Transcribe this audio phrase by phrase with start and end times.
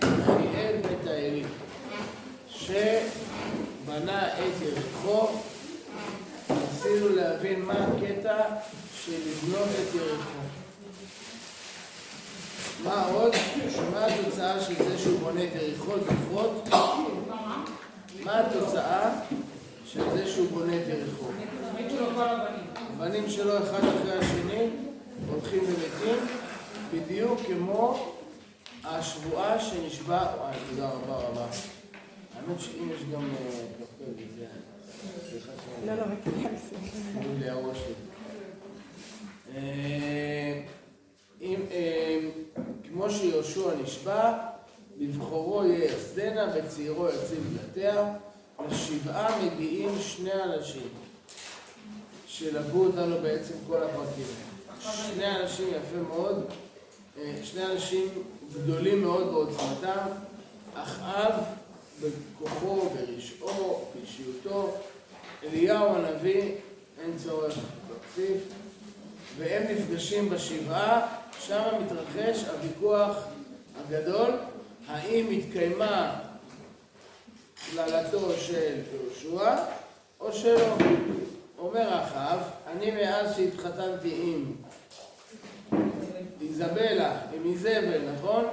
[0.00, 1.44] דניאל בית האלי,
[2.48, 5.28] שבנה את יריחו,
[6.50, 8.36] ניסינו להבין מה הקטע
[9.04, 10.38] של לבנות את יריחו.
[12.84, 13.34] מה עוד?
[13.74, 16.68] שמה התוצאה של זה שהוא בונה את יריחו, זוכרות?
[18.24, 19.10] מה התוצאה
[19.86, 21.26] של זה שהוא בונה את יריחו?
[22.96, 24.68] הבנים שלו אחד אחרי השני
[25.30, 26.26] הולכים ומתים,
[26.92, 28.14] בדיוק כמו
[28.84, 31.46] השבועה שנשבע, וואי, תודה רבה רבה.
[32.36, 34.46] האמת שאם יש גם אה, קפה וזה,
[35.30, 35.86] שאני...
[35.86, 37.94] לא, לא, שלי.
[39.54, 40.60] אה,
[41.40, 42.20] אם, אה,
[42.88, 44.32] כמו שיהושע נשבע,
[44.98, 48.14] בבכורו ייסדנה, בצעירו יציב דלתיה,
[48.70, 50.88] לשבעה מגיעים שני אנשים
[52.26, 54.26] שלוו אותנו בעצם כל הפרקים.
[54.80, 56.63] שני אנשים יפה מאוד, אה,
[57.42, 58.08] שני אנשים
[58.54, 59.98] גדולים מאוד בעוצמתם,
[60.74, 61.32] אחאב
[62.00, 64.74] בכוחו, ברשעו, באישיותו,
[65.44, 66.54] אליהו הנביא,
[67.02, 67.54] אין צורך
[67.88, 68.42] להוסיף,
[69.38, 73.16] והם נפגשים בשבעה, שם מתרחש הוויכוח
[73.76, 74.30] הגדול,
[74.86, 76.20] האם התקיימה
[77.70, 79.56] קללתו של יהושע
[80.20, 80.74] או שלא.
[81.58, 84.52] אומר אחאב, אני מאז שהתחתנתי עם
[86.54, 88.44] איזבלה, עם איזבל, נכון?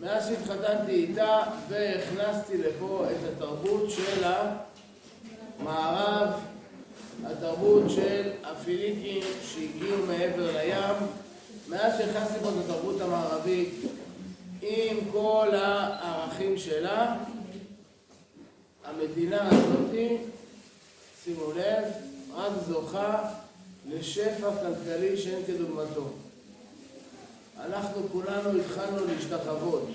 [0.00, 4.24] מאז שהתחתנתי איתה והכנסתי לפה את התרבות של
[5.60, 6.28] המערב,
[7.24, 11.06] התרבות של הפיליקים שהגיעו מעבר לים,
[11.68, 13.74] מאז שהכנסתי פה את התרבות המערבית
[14.62, 17.16] עם כל הערכים שלה,
[18.84, 20.16] המדינה הזאתי,
[21.24, 21.84] שימו לב,
[22.34, 23.30] רק זוכה
[23.88, 26.08] לשפע כלכלי שאין כדוגמתו.
[27.66, 29.88] אנחנו כולנו התחלנו להשתחוות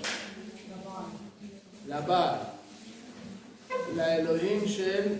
[1.88, 2.38] לבעל,
[3.96, 5.12] לאלוהים של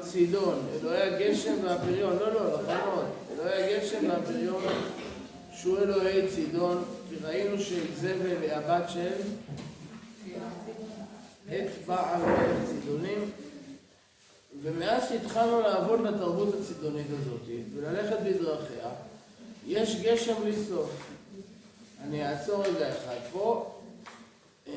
[0.00, 2.74] צידון, אלוהי הגשם והפריון, לא, לא, נכון.
[2.74, 4.62] מאוד, אלוהי הגשם והפריון
[5.52, 9.12] שהוא אלוהי צידון, כי ראינו שאיזבל היא הבת של
[11.48, 12.20] את בעל
[12.66, 13.30] צידונים,
[14.62, 17.40] ומאז שהתחלנו לעבוד בתרבות הצידונית הזאת
[17.74, 18.90] וללכת בדרכיה,
[19.68, 20.90] יש גשם בלי סוף.
[22.04, 23.74] אני אעצור רגע אחד פה,
[24.68, 24.72] אה,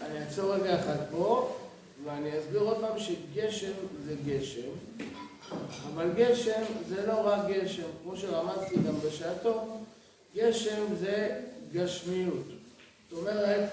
[0.00, 1.56] אני אעצור רגע אחד פה,
[2.04, 3.72] ואני אסביר עוד פעם שגשם
[4.06, 4.68] זה גשם,
[5.94, 9.78] אבל גשם זה לא רק גשם, כמו שרמזתי גם בשעתו,
[10.36, 11.40] גשם זה
[11.72, 12.46] גשמיות.
[13.10, 13.70] זאת אומרת,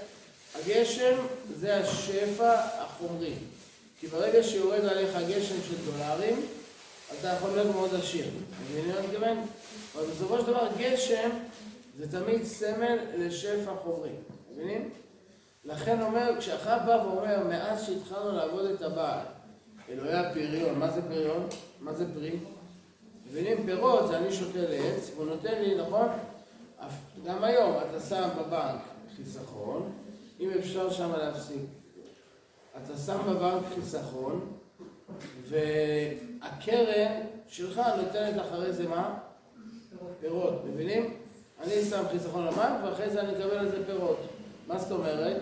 [0.55, 1.15] הגשם
[1.59, 3.33] זה השפע החומרי.
[3.99, 6.45] כי ברגע שיורד עליך גשם של דולרים,
[7.19, 8.25] אתה יכול להיות מאוד עשיר.
[8.71, 9.37] מבינים מה אני מתכוון?
[9.95, 11.29] אבל בסופו של דבר גשם
[11.99, 14.09] זה תמיד סמל לשפע חומרי.
[14.53, 14.89] מבינים?
[15.65, 19.25] לכן אומר, כשאחר בא ואומר, מאז שהתחלנו לעבוד את הבעל,
[19.89, 21.47] אלוהי הפריון, מה זה פריון?
[21.79, 22.39] מה זה פרי?
[23.29, 23.65] מבינים?
[23.65, 26.07] פירות אני שותה לעץ, והוא נותן לי, נכון?
[27.25, 28.81] גם היום אתה שם בבנק
[29.15, 29.91] חיסכון,
[30.39, 31.61] אם אפשר שם להפסיק.
[32.77, 34.57] אתה שם בבנק חיסכון,
[35.47, 39.17] והקרן שלך נותנת אחרי זה מה?
[40.21, 41.17] פירות, מבינים?
[41.63, 44.19] אני שם חיסכון לבנק ואחרי זה אני אקבל על זה פירות.
[44.67, 45.41] מה זאת אומרת?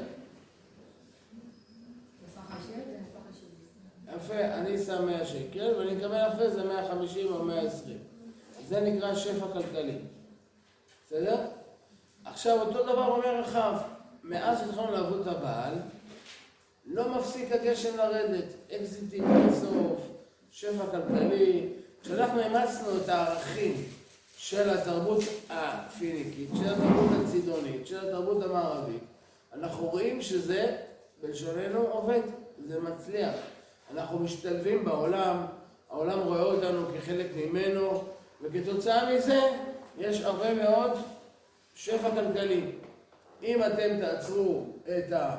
[4.16, 7.98] יפה, אני שם 100 שקל ואני אקבל אחרי זה 150 או 120.
[8.68, 9.98] זה נקרא שפע כלכלי.
[11.06, 11.46] בסדר?
[12.26, 13.78] עכשיו אותו דבר אומר רחב,
[14.24, 15.74] מאז שהתחלנו לעבוד את הבעל,
[16.86, 20.02] לא מפסיק הגשם לרדת, אקזיטים בסוף,
[20.52, 21.68] שפע כלכלי.
[22.02, 23.99] כשאנחנו אימצנו את הערכים
[24.42, 29.04] של התרבות הפיניקית, של התרבות הצידונית, של התרבות המערבית,
[29.54, 30.76] אנחנו רואים שזה,
[31.22, 32.22] בלשוננו, עובד,
[32.68, 33.34] זה מצליח.
[33.94, 35.46] אנחנו משתלבים בעולם,
[35.90, 38.04] העולם רואה אותנו כחלק ממנו,
[38.42, 39.40] וכתוצאה מזה
[39.98, 40.92] יש הרבה מאוד
[41.76, 42.72] שפע כלכלי.
[43.44, 45.36] אם אתם תעצרו את ה...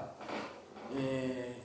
[0.96, 1.00] אה,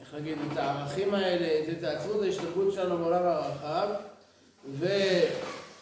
[0.01, 3.87] איך להגיד, את הערכים האלה, תעצרו את ההשתלבות שלנו בעולם הרחב,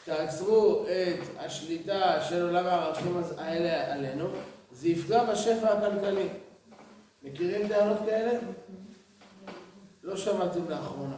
[0.03, 4.25] ותעצרו את השליטה של עולם הערכים האלה עלינו,
[4.71, 6.27] זה יפגע בשפע הכלכלי.
[7.23, 8.39] מכירים טענות כאלה?
[10.03, 11.15] לא שמעתם לאחרונה.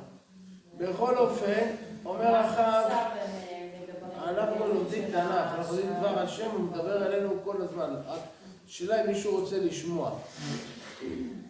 [0.78, 1.62] בכל אופן,
[2.06, 2.88] אומר אחר,
[4.24, 7.94] אנחנו לומדים תנ"ך, אנחנו לומדים דבר השם, הוא מדבר אלינו כל הזמן.
[8.68, 10.12] השאלה אם מישהו רוצה לשמוע.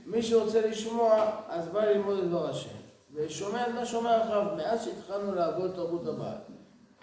[0.05, 2.69] מי שרוצה לשמוע, אז בא ללמוד את דבר השם.
[3.13, 6.54] ושומע את מה שאומר אחריו, מאז שהתחלנו לעבוד תרבות הבעל.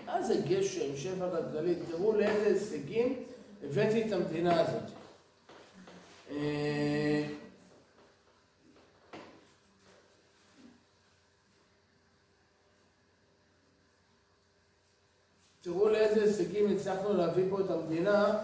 [0.06, 3.24] מה זה גשם, שפע כלכלי, תראו לאיזה הישגים
[3.64, 4.90] הבאתי את המדינה הזאת.
[6.30, 7.24] אה,
[15.60, 18.38] תראו לאיזה הישגים הצלחנו להביא פה את המדינה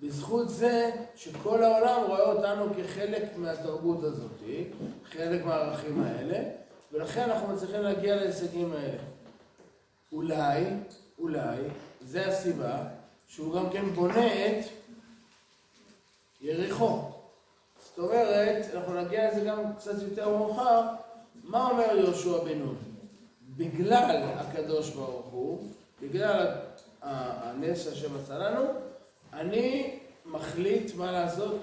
[0.00, 4.30] בזכות זה שכל העולם רואה אותנו כחלק מהתרבות הזאת,
[5.04, 6.38] חלק מהערכים האלה,
[6.92, 8.98] ולכן אנחנו מצליחים להגיע להישגים האלה.
[10.12, 10.64] אולי,
[11.18, 11.58] אולי,
[12.00, 12.78] זה הסיבה
[13.28, 14.64] שהוא גם כן בונה את
[16.40, 17.00] יריחו.
[17.84, 20.82] זאת אומרת, אנחנו נגיע לזה גם קצת יותר מאוחר,
[21.44, 22.76] מה אומר יהושע בן נון?
[23.56, 25.68] בגלל הקדוש ברוך הוא,
[26.02, 26.46] בגלל
[27.02, 28.64] הנס השם עשה לנו,
[29.32, 31.58] אני מחליט מה לעשות.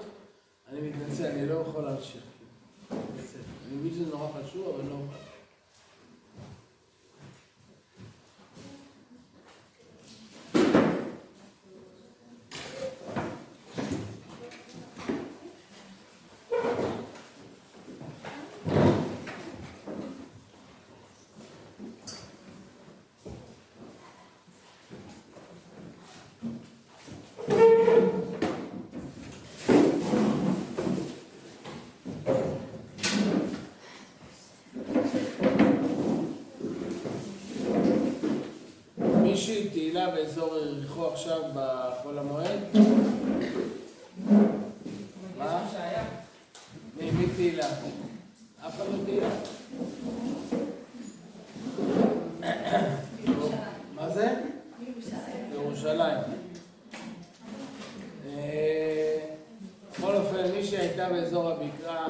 [0.70, 2.22] אני מתנצל, אני לא יכול להמשיך.
[2.90, 4.96] אני מבין שזה נורא חשוב, אבל לא
[39.96, 42.60] תהילה באזור יריחו עכשיו בחול המועד?
[45.38, 45.68] מה?
[46.96, 47.66] מי תהילה?
[48.66, 49.28] אף אחד לא תהילה?
[53.94, 54.34] מה זה?
[55.52, 56.18] ירושלים.
[58.26, 59.18] אה,
[59.92, 62.08] בכל אופן, מי שהייתה באזור הבקעה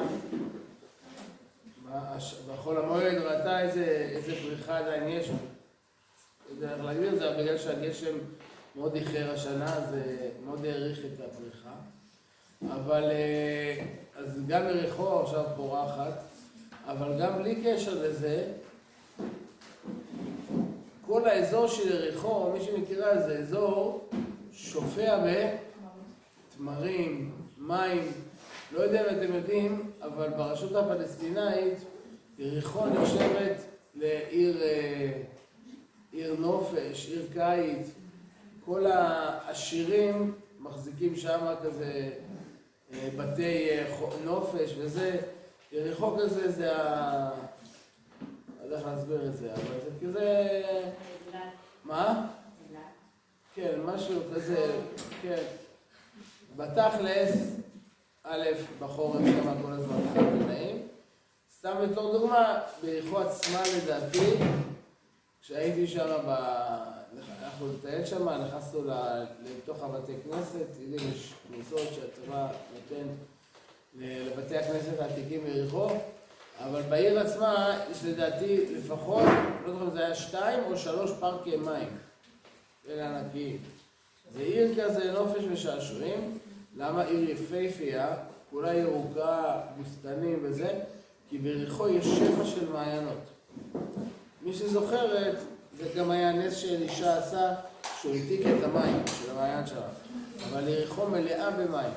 [2.47, 5.29] בחול המועד ראתה איזה פריחה עדיין יש
[6.59, 8.17] דרך להגדיר את זה, בגלל שהגשם
[8.75, 11.73] מאוד איחר השנה, זה מאוד העריך את הפריחה.
[12.71, 13.85] אבל, אה,
[14.15, 16.23] אז גם יריחו עכשיו פורחת,
[16.87, 18.47] אבל גם בלי קשר לזה,
[21.05, 24.09] כל האזור של יריחו, מי שמכירה, זה אזור
[24.51, 25.19] שופע
[26.55, 28.11] בתמרים, מים,
[28.71, 31.77] לא יודע אם אתם יודעים, אבל ברשות הפלסטינאית
[32.39, 33.57] יריחו נחשבת
[33.95, 35.11] לעיר אה,
[36.11, 37.87] עיר נופש, עיר קיץ,
[38.67, 42.09] כל העשירים מחזיקים שם כזה
[42.93, 45.21] אה, בתי אה, נופש וזה,
[45.71, 47.31] יריחו כזה זה ה...
[48.61, 50.61] אני לא יודע איך להסביר את זה, אבל זה כזה...
[51.83, 52.27] מה?
[53.55, 54.81] כן, משהו כזה,
[55.21, 55.43] כן.
[56.55, 57.55] בתכלס,
[58.23, 58.45] א',
[58.79, 60.87] בחורף שם כל הזמן חם ונעים.
[61.57, 64.33] סתם בתור דוגמה, ביריחו עצמה לדעתי,
[65.41, 66.96] כשהייתי שם, ב...
[67.43, 73.07] אנחנו נטייל שם, נכנסנו לתוך הבתי כנסת, יש כניסות שהצבא נותן
[73.95, 75.87] לבתי הכנסת העתיקים ביריחו,
[76.59, 79.23] אבל בעיר עצמה יש לדעתי לפחות,
[79.65, 81.97] לא זוכר אם זה היה שתיים או שלוש פארקי מים,
[82.89, 83.57] אלה ענקיים.
[84.35, 86.37] זה עיר כזה נופש ושעשועים,
[86.77, 88.15] למה עיר יפהפייה,
[88.51, 90.79] כולה ירוקה, בוסתנים וזה?
[91.29, 93.17] כי ביריחו יש שפע של מעיינות.
[94.41, 95.35] מי שזוכרת,
[95.77, 97.53] זה גם היה נס שאלישע עשה,
[98.01, 99.87] שהוא העתיק את המים של המעיין שלה.
[100.49, 101.91] אבל יריחו מלאה במים.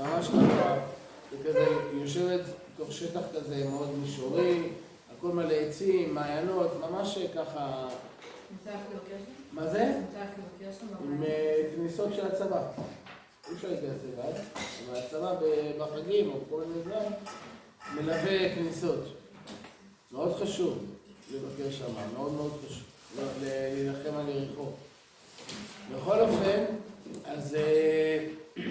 [0.00, 0.78] ממש ככה,
[1.32, 2.40] וכזה, היא יושבת
[2.74, 4.62] בתוך שטח כזה מאוד מישורי,
[5.18, 7.88] הכל מלא עצים, מעיינות, ממש ככה...
[9.52, 10.00] מה זה?
[11.04, 12.62] עם אה, כניסות של הצבא.
[13.48, 14.40] אי אפשר להיכנס לבד,
[14.88, 15.34] אבל הצבא
[15.78, 17.12] בחגים או כל מיני דברים
[17.94, 19.04] מלווה כניסות.
[20.12, 20.78] מאוד חשוב.
[21.32, 21.84] לבקר שם,
[22.16, 22.82] מאוד מאוד חשוב,
[23.16, 24.70] להילחם על יריחו.
[25.96, 26.64] בכל אופן,
[27.24, 28.26] אז אה,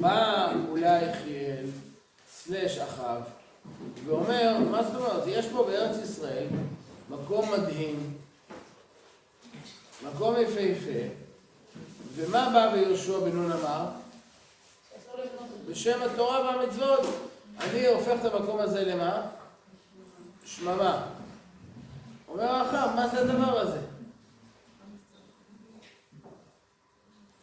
[0.00, 1.66] בא אולי יחיאל,
[2.32, 3.22] סלש אחאב,
[4.06, 6.46] ואומר, מה זאת אומרת, יש פה בארץ ישראל
[7.10, 8.14] מקום מדהים,
[10.02, 11.08] מקום יפהפה,
[12.14, 13.86] ומה בא ויהושע בן נון אמר?
[15.70, 17.06] בשם התורה והמצוות,
[17.60, 19.26] אני הופך את המקום הזה למה?
[20.44, 21.17] שממה.
[22.28, 23.80] אומר האחר, מה זה הדבר הזה?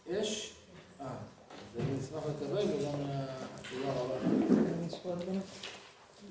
[0.07, 0.53] יש?
[1.01, 2.99] אה, אז אני אשמח לקבל וגם
[3.69, 4.15] תודה רבה.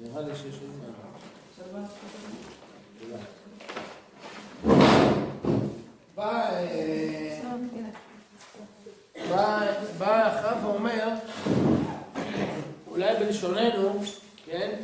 [0.01, 0.71] נראה לי שיש עוד
[1.71, 1.85] זמן.
[2.99, 3.25] תודה.
[9.99, 11.09] בא אחאב ואומר,
[12.91, 14.01] אולי בלשוננו,
[14.47, 14.81] כן?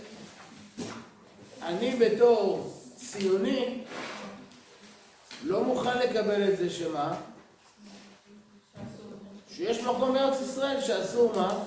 [1.63, 2.70] אני בתור
[3.01, 3.85] ציוני
[5.45, 7.17] לא מוכן לקבל את זה שמה?
[9.55, 11.65] שיש מקום בארץ ישראל שאסור מה?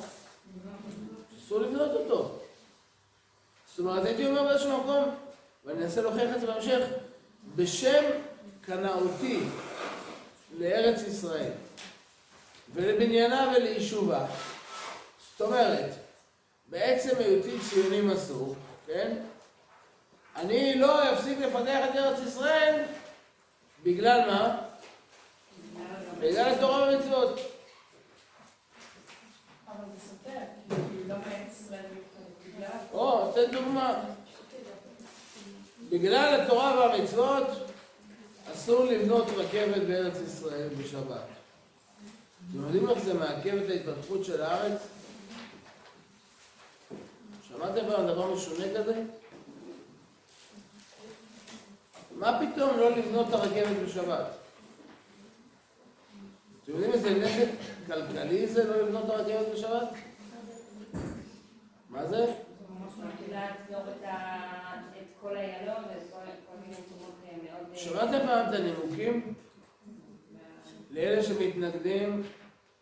[1.39, 2.39] אסור לבנות אותו.
[3.69, 5.15] זאת אומרת, הייתי אומר באיזשהו מקום,
[5.65, 6.85] ואני אנסה להוכיח את זה בהמשך,
[7.55, 8.03] בשם
[8.61, 9.39] קנאותי
[10.57, 11.51] לארץ ישראל
[12.73, 14.25] ולבניינה וליישובה,
[15.31, 15.89] זאת אומרת,
[16.69, 18.55] בעצם היותי ציוני מסור,
[18.87, 19.17] כן?
[20.35, 22.83] אני לא אפסיק לפתח את ארץ ישראל
[23.83, 24.57] בגלל מה?
[26.19, 27.39] בגלל התורה והמצוות.
[32.93, 34.03] או, תן דוגמה.
[35.89, 37.47] בגלל התורה והמצוות
[38.53, 41.25] אסור לבנות רכבת בארץ ישראל בשבת.
[42.51, 44.81] אתם יודעים איך זה מעכב את ההתפתחות של הארץ?
[47.47, 49.01] שמעתם פעם דבר משונה כזה?
[52.15, 54.25] מה פתאום לא לבנות את הרכבת בשבת?
[56.63, 57.49] אתם יודעים איזה נזק
[57.87, 59.89] כלכלי זה לא לבנות את הרכבת בשבת?
[61.89, 62.33] מה זה?
[67.75, 69.33] שמעתם פעם את הנימוקים?
[70.91, 72.23] לאלה שמתנגדים,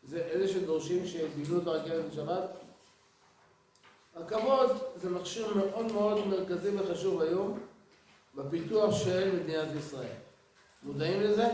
[0.04, 2.50] זה אלה שדורשים שיבנו את הרכבת בשבת?
[4.16, 7.60] רכבות זה מכשיר מאוד מאוד מרכזי וחשוב היום
[8.36, 10.16] בפיתוח של מדינת ישראל.
[10.84, 11.48] מודעים לזה?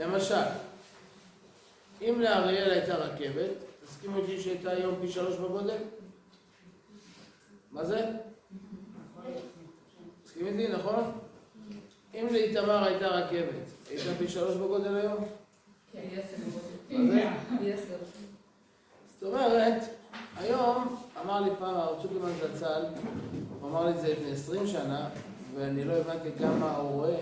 [0.00, 0.44] למשל,
[2.00, 3.50] אם לאריאל הייתה רכבת,
[3.84, 5.78] תסכימו איתי שהייתה היום פי שלוש בגודל?
[7.72, 8.10] מה זה?
[10.24, 11.12] תסכים איתי, נכון?
[12.14, 15.24] אם לאיתמר הייתה רכבת, הייתה פי שלוש בגודל היום?
[15.92, 16.20] כן,
[19.20, 19.82] זאת אומרת,
[20.36, 21.74] היום, אמר לי פעם
[22.54, 23.41] זצ"ל, הוא
[23.72, 25.08] אמר לי את זה לפני עשרים שנה,
[25.56, 27.20] ואני לא הבנתי כמה הוא רואה,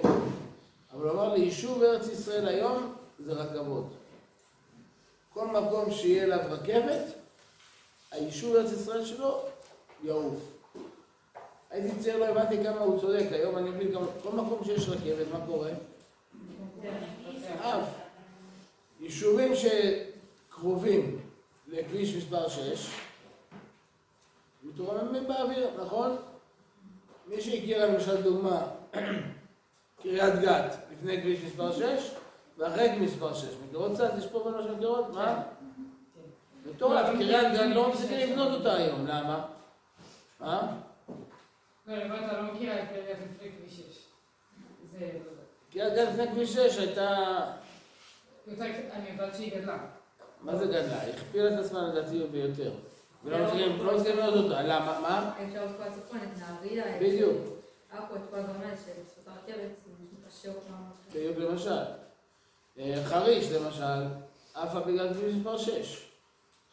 [0.93, 3.87] אבל הוא אמר לי, יישוב ארץ ישראל היום זה רכבות.
[5.35, 7.03] כל מקום שיהיה אליו רכבת,
[8.11, 9.43] היישוב ארץ ישראל שלו
[10.05, 10.35] יעוף.
[11.71, 15.27] הייתי צעיר, לא הבנתי כמה הוא צודק, היום אני מבין כמה, כל מקום שיש רכבת,
[15.33, 15.71] מה קורה?
[17.61, 17.89] אף.
[19.01, 21.21] יישובים שקרובים
[21.69, 22.91] לכביש מספר 6,
[24.63, 26.17] מתרוממים באוויר, נכון?
[27.31, 28.67] מי שהכיר למשל דוגמה,
[30.03, 32.15] קריית גת, לפני כביש מספר 6,
[32.59, 33.45] ואחרי כביש מספר 6.
[33.67, 34.11] מכירות קצת?
[34.19, 35.15] יש פה בנו שמכירות?
[35.15, 35.43] מה?
[36.67, 39.47] מטורף, קריית גת לא מפסיקים לבנות אותה היום, למה?
[40.41, 40.77] מה?
[41.87, 43.83] לא, אתה לא מכירה את קריית לפני כביש 6.
[44.93, 45.11] זה...
[45.73, 47.41] קריית גת לפני כביש 6 הייתה...
[48.93, 49.79] אני יודעת שהיא גדלה.
[50.41, 51.03] מה זה גדלה?
[51.03, 52.71] הכפילה את עצמה לדעתי ביותר.
[53.25, 54.63] ולא מצליחים לבנות אותה.
[54.63, 55.01] למה?
[55.01, 55.33] מה?
[55.47, 57.37] אפשר עוד כל הצפון, את נהריה, בדיוק.
[57.91, 59.71] עכו, את כל האלה שבזכות הרכבת.
[61.15, 62.01] בדיוק למשל.
[63.05, 64.05] חריש למשל,
[64.55, 66.11] עפה בגלל כביש מספר 6.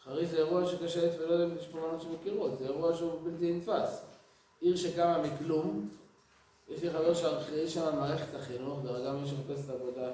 [0.03, 3.19] חריש זה אירוע שקשה לתת ולא יודע אם יש פה מנות שמכירות, זה אירוע שהוא
[3.23, 4.05] בלתי נתפס.
[4.61, 5.89] עיר שקמה מכלום,
[6.69, 10.11] יש לי חבר שאחראי שם על מערכת החינוך, דרגה מי שמחפש את העבודה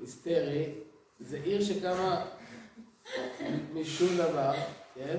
[0.00, 0.74] היסטרי,
[1.20, 2.24] זה עיר שקמה
[3.74, 4.52] משום דבר,
[4.96, 5.16] כן?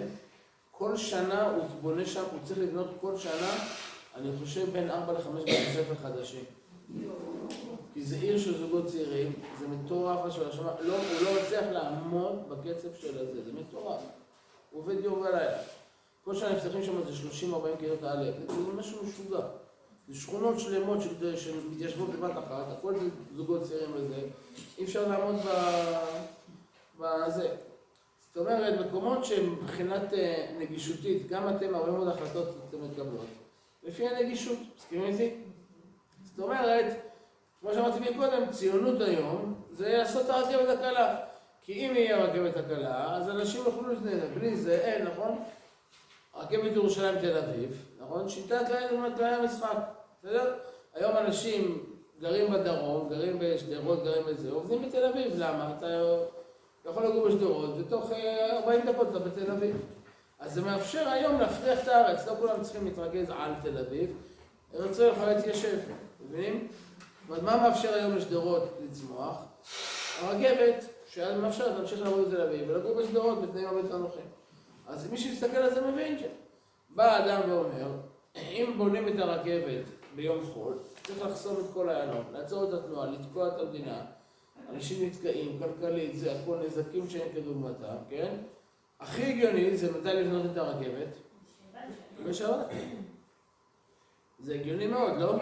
[0.71, 3.51] כל שנה הוא בונה שם, הוא צריך לבנות כל שנה,
[4.15, 6.43] אני חושב בין 4 ל-5 בתי ספר חדשים.
[7.93, 10.37] כי זה עיר של זוגות צעירים, זה מטורף
[10.81, 14.01] לא, הוא לא מצליח לעמוד בקצב של הזה, זה מטורף.
[14.71, 15.57] הוא עובד יום ולילה.
[16.25, 17.11] כל שנה נפתחים שם איזה
[17.43, 19.45] 30-40 כיתות א', זה משהו משוגע.
[20.07, 20.97] זה שכונות שלמות
[21.37, 24.21] שמתיישבות בבת אחת, הכל זה זוגות צעירים וזה,
[24.77, 25.35] אי אפשר לעמוד
[26.99, 27.55] בזה.
[28.37, 33.25] זאת אומרת, מקומות שמבחינת אה, נגישותית, גם אתם, הרבה מאוד החלטות אתם מקבלות,
[33.83, 35.35] לפי הנגישות, מסכימים איתי?
[36.23, 36.85] זאת אומרת,
[37.61, 41.15] כמו שאמרתי מקודם, ציונות היום זה לעשות את הרכבת הקלה.
[41.61, 45.43] כי אם יהיה הרכבת הקלה, אז אנשים יוכלו להתנהל, בלי זה אין, נכון?
[46.35, 48.29] רכבת ירושלים תל אביב, נכון?
[48.29, 48.67] שיטת
[49.17, 49.77] כללי המשחק,
[50.19, 50.55] בסדר?
[50.93, 51.85] היום אנשים
[52.19, 55.73] גרים בדרום, גרים בשדרות, גרים בזה, עובדים בתל אביב, למה?
[55.77, 55.87] אתה
[56.89, 59.75] יכול לגור בשדרות, ותוך 40 אה, דקות אתה בתל אביב.
[60.39, 64.09] אז זה מאפשר היום להפריח את הארץ, לא כולם צריכים להתרכז על תל אביב,
[64.91, 65.77] ישראל יכולה להתיישב,
[66.21, 66.67] מבינים?
[67.29, 69.43] אומרת, מה מאפשר היום לשדרות לצמוח?
[70.21, 74.25] הרכבת, שמאפשרת להמשיך לעבוד בתל אביב ולגור בשדרות בתנאים הרבה יותר נוחים.
[74.87, 77.91] אז מי שמסתכל על זה מבין שבא אדם ואומר,
[78.35, 83.47] אם בונים את הרכבת ביום חול, צריך לחסום את כל איילון, לעצור את התנועה, לתקוע
[83.47, 84.01] את המדינה,
[84.69, 88.35] אנשים נתקעים, כלכלית, זה הכל נזקים שאין כדוגמתם, כן?
[88.99, 91.07] הכי הגיוני זה מתי לבנות את הרכבת?
[92.25, 92.65] בשבת.
[94.39, 95.35] זה הגיוני מאוד, לא?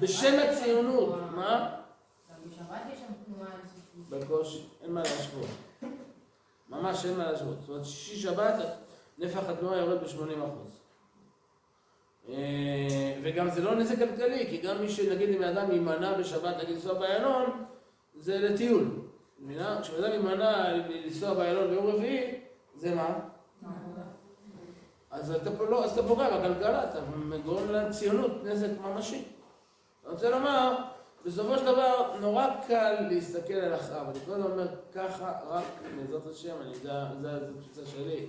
[0.00, 1.76] בשם הציונות, מה?
[2.30, 4.08] גם בשבת יש שם תנועה אינסופית.
[4.08, 5.46] בקושי, אין מה להשוות.
[6.68, 7.60] ממש אין מה להשוות.
[7.60, 8.54] זאת אומרת, שישי שבת,
[9.18, 10.83] נפח התנועה יורד ב-80%.
[12.28, 16.74] אה, וגם זה לא נזק כלכלי, כי גם מי שנגיד אם אדם יימנע בשבת, נגיד
[16.74, 17.64] לנסוע באיילון,
[18.14, 18.84] זה לטיול.
[19.82, 22.40] כשאדם יימנע לנסוע באיילון ביום רביעי,
[22.76, 23.18] זה מה?
[25.10, 27.00] אז אתה, לא, אז אתה פוגע בכלכלה, אתה
[27.44, 29.24] גורם לציונות נזק ממשי.
[30.04, 30.76] אני רוצה לומר,
[31.24, 34.08] בסופו של דבר, נורא קל להסתכל על אחאב.
[34.08, 35.64] אני כל הזמן אומר, ככה, רק
[35.96, 38.26] בעזרת השם, אני יודע, זו התפיסה שלי.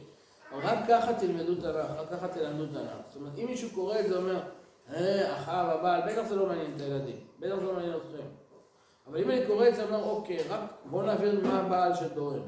[0.52, 3.08] רק ככה תלמדו תנ"ך, רק ככה תלמדו תנ"ך.
[3.08, 4.42] זאת אומרת, אם מישהו קורא את זה, אומר,
[4.94, 8.28] אה, אחאב הבעל, בטח זה לא מעניין את הילדים, בטח זה לא מעניין אתכם.
[9.08, 12.42] אבל אם אני קורא את זה, אומר, אוקיי, רק בואו נעביר מה הבעל שטוען,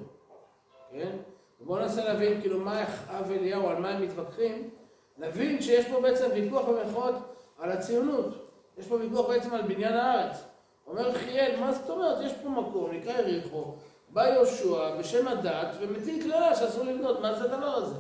[0.92, 1.18] כן?
[1.62, 4.70] בואו ננסה להבין כאילו מה אחאב ואליהו, על מה הם מתווכחים,
[5.18, 7.16] נבין שיש פה בעצם ויכוח במירכאות
[7.60, 8.48] על הציונות.
[8.78, 10.44] יש פה ויכוח בעצם על בניין הארץ.
[10.88, 12.18] אומר חיאל, מה זאת אומרת?
[12.26, 13.74] יש פה מקום, נקרא יריחו,
[14.18, 17.20] בא יהושע בשם הדת ומטיל קללה שאסור לבנות.
[17.20, 17.96] מה זה הדבר הזה?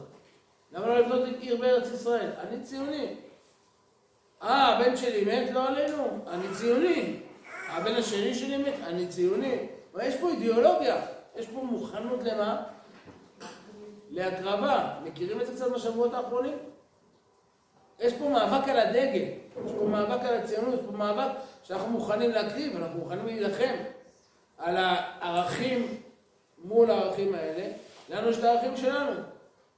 [0.71, 2.29] למה לא לבנות עיר בארץ ישראל?
[2.39, 3.15] אני ציוני.
[4.43, 5.51] אה, הבן שלי מת?
[5.51, 6.19] לא עלינו.
[6.27, 7.19] אני ציוני.
[7.69, 8.73] הבן השני שלי מת?
[8.83, 9.67] אני ציוני.
[9.93, 11.05] אבל יש פה אידיאולוגיה.
[11.35, 12.63] יש פה מוכנות למה?
[14.09, 14.93] להקרבה.
[15.03, 16.57] מכירים את זה קצת בשבועות האחרונים?
[17.99, 19.25] יש פה מאבק על הדגל,
[19.65, 21.31] יש פה מאבק על הציונות, יש פה מאבק
[21.63, 23.75] שאנחנו מוכנים להקריב, אנחנו מוכנים להילחם
[24.57, 26.01] על הערכים
[26.67, 27.73] מול הערכים האלה.
[28.09, 29.11] לנו יש את הערכים שלנו,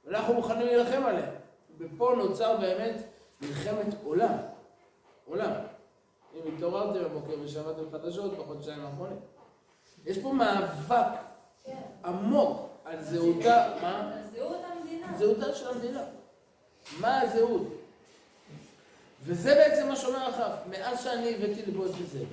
[0.04, 1.34] ואנחנו מוכנים להילחם עליהם.
[1.78, 2.96] ופה נוצר באמת
[3.40, 4.36] מלחמת עולם.
[5.26, 5.50] עולם.
[6.34, 9.18] אם התעוררתם בבוקר ושמעתם חדשות בחודשיים האחרונים.
[10.06, 11.18] יש פה מאבק
[12.04, 14.12] עמוק על זהותה, מה?
[14.14, 15.06] על זהות המדינה.
[15.18, 16.02] זהותה של המדינה.
[17.00, 17.62] מה הזהות?
[19.22, 22.24] וזה בעצם מה שאומר אחאב, מאז שאני הבאתי לפה את זה.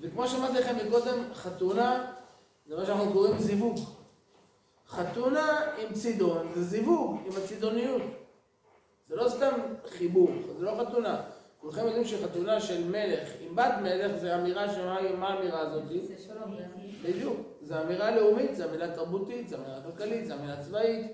[0.00, 2.12] וכמו שאמרתי לכם מקודם, חתונה,
[2.70, 3.78] זה מה שאנחנו קוראים זיווג.
[4.88, 8.02] חתונה עם צידון זה זיווג, עם הצידוניות.
[9.08, 11.22] זה לא סתם חיבור, זה לא חתונה.
[11.60, 15.82] כולכם יודעים שחתונה של מלך עם בת מלך זה אמירה שמה מה האמירה הזאת?
[15.88, 16.56] זה שלום.
[17.02, 17.36] בדיוק.
[17.62, 21.06] זו אמירה לאומית, זו אמירה תרבותית, זו אמירה כלכלית, זו אמירה צבאית.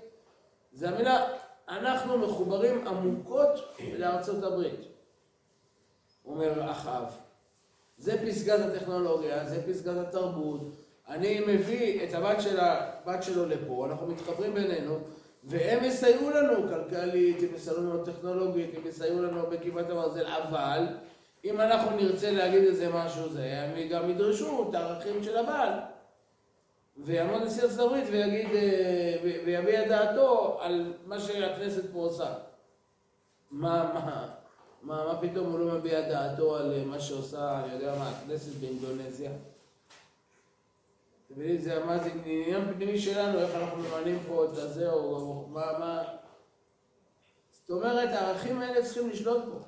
[0.73, 1.27] זו אמירה,
[1.69, 3.59] אנחנו מחוברים עמוקות
[3.97, 4.79] לארצות הברית,
[6.25, 7.17] אומר אחאב.
[7.97, 10.86] זה פסגת הטכנולוגיה, זה פסגת התרבות.
[11.09, 14.99] אני מביא את הבת, של הבת שלו לפה, אנחנו מתחברים בינינו,
[15.43, 20.87] והם יסייעו לנו כלכלית, הם יסייעו לנו טכנולוגית, הם יסייעו לנו בגבעת הברזל, אבל
[21.45, 25.73] אם אנחנו נרצה להגיד איזה משהו זה, הם גם ידרשו את הערכים של הבעל.
[26.97, 29.15] ויעמוד נשיא ארצות הברית ויגיד, אה,
[29.45, 32.33] ויביע דעתו על מה שהכנסת פה עושה.
[33.51, 34.27] מה, מה,
[34.81, 38.51] מה, מה פתאום הוא לא מביע דעתו על אה, מה שעושה, אני יודע מה, הכנסת
[38.51, 39.31] באינדונזיה?
[41.37, 41.79] זה זה
[42.25, 46.03] עניין פנימי שלנו, איך אנחנו ממנים פה את הזה, או מה, מה...
[47.51, 49.59] זאת אומרת, הערכים האלה צריכים לשלוט פה.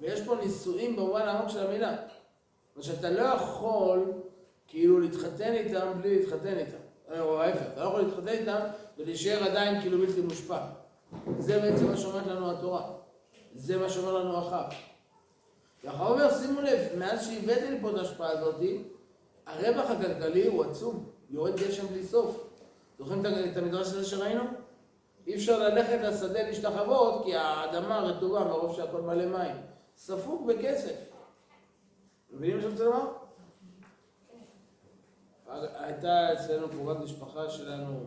[0.00, 1.96] ויש פה נישואים במובן העמוק של המילה.
[2.76, 4.12] מה שאתה לא יכול
[4.68, 6.76] כאילו להתחתן איתם בלי להתחתן איתם.
[7.20, 8.58] או ההפך, אתה לא יכול להתחתן איתם
[8.98, 10.58] ולהישאר עדיין כאילו בלתי מושפע.
[11.38, 12.92] זה בעצם מה שאומרת לנו התורה.
[13.54, 14.72] זה מה שאומר לנו אחאב.
[15.84, 18.54] ואחר אומר, שימו לב, מאז שהבאתי לפה את ההשפעה הזאת,
[19.46, 21.10] הרווח הכלכלי הוא עצום.
[21.30, 22.50] יורד גשם בלי סוף.
[22.98, 24.42] זוכרים את המדרש הזה שראינו?
[25.26, 29.56] אי אפשר ללכת לשדה להשתחוות כי האדמה רטובה מרוב שהכל מלא מים.
[29.96, 30.94] ספוג בכסף.
[32.30, 33.12] מבינים מה שאני רוצה לומר?
[35.74, 38.06] הייתה אצלנו קרובת משפחה שלנו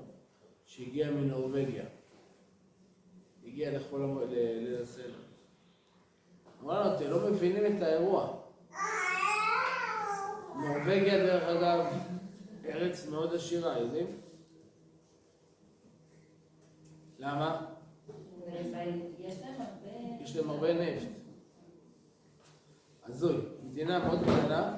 [0.66, 1.86] שהגיעה מנורבגיה.
[3.46, 4.20] הגיעה לכל המ...
[4.30, 5.14] ליל הסדר.
[6.64, 8.38] אמרה לנו, אתם לא מבינים את האירוע.
[10.56, 11.86] נורבגיה, דרך אגב,
[12.66, 14.08] ארץ מאוד עשירה, יודעים?
[17.20, 17.66] למה?
[20.20, 20.74] יש להם הרבה...
[20.74, 21.08] נפט.
[23.08, 23.36] הזוי.
[23.64, 24.78] מדינה מאוד קטנה,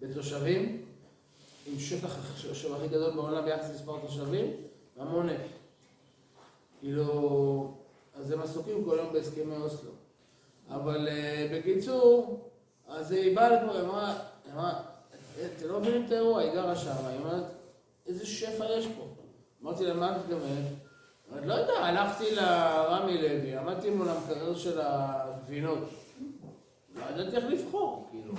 [0.00, 0.84] בתושבים,
[1.66, 2.18] עם שטח
[2.50, 4.50] השטח הכי גדול בעולם ביחס למספר תושבים,
[4.96, 5.50] והמון נפט.
[6.80, 7.74] כאילו,
[8.14, 9.90] אז הם עסוקים כל היום בהסכמי אוסלו.
[10.68, 12.40] אבל uh, בקיצור,
[12.88, 13.82] אז היא באה לפה, היא
[14.52, 14.82] אמרה,
[15.34, 17.44] אתם לא מבינים את האירוע, היא גרה שם, היא אומרת,
[18.06, 19.02] איזה שפע יש פה.
[19.62, 20.42] אמרתי לה, מה את מתכוונת?
[20.44, 25.78] היא אומרת, לא יודע, הלכתי לרמי לוי, עמדתי מול המקרר של הגבינות.
[26.94, 28.34] לא ידעתי איך לבחור, כאילו.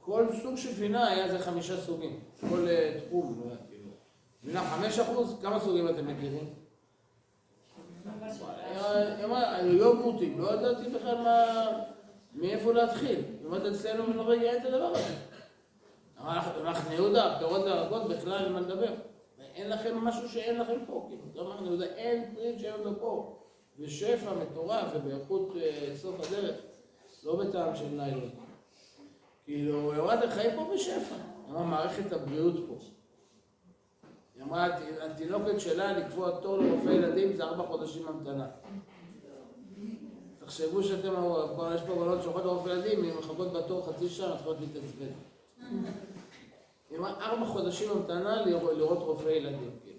[0.00, 2.20] כל סוג של גבינה היה איזה חמישה סוגים.
[2.40, 3.90] כל uh, תחום, כאילו.
[4.42, 6.54] גבינה חמש אחוז, כמה סוגים אתם מכירים?
[9.18, 11.44] היא אמרה, יוגורטים, לא ידעתי בכלל מה,
[12.34, 13.20] מאיפה להתחיל.
[13.42, 15.14] זאת אומרת, אצלנו בנורבגיה אין את הדבר הזה.
[16.20, 18.94] אנחנו יהודה, פירות וירקות, בכלל אין מה לדבר.
[19.54, 23.38] אין לכם משהו שאין לכם פה, כאילו, גם אנחנו יהודה, אין פריט שאין לו פה.
[23.78, 26.56] בשפע מטורף ובאיכות אה, סוף הדרך,
[27.24, 28.30] לא בטעם של ניילון.
[29.44, 31.14] כאילו, יורד החיים פה בשפע.
[31.50, 32.74] אמרה, מערכת הבריאות פה.
[34.34, 34.68] היא אמרה,
[35.00, 38.46] התינוקת שלה לקבוע תור לרופא ילדים זה ארבע חודשים המתנה.
[40.38, 41.12] תחשבו שאתם,
[41.74, 45.27] יש פה בנות שהולכות לרופא ילדים, הן מחכות בתור חצי שעה, מתחילות להתעצבן.
[46.90, 49.70] היא ארבע חודשים המתנה לראות רופא ילדים.
[49.84, 49.98] כאילו.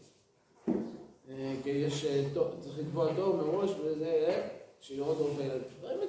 [1.29, 2.23] אה, כי יש, אה,
[2.59, 4.47] צריך לקבוע תור מראש, וזה, אה,
[4.81, 5.61] בשביל לראות רופא ילדים.
[5.79, 5.99] דברים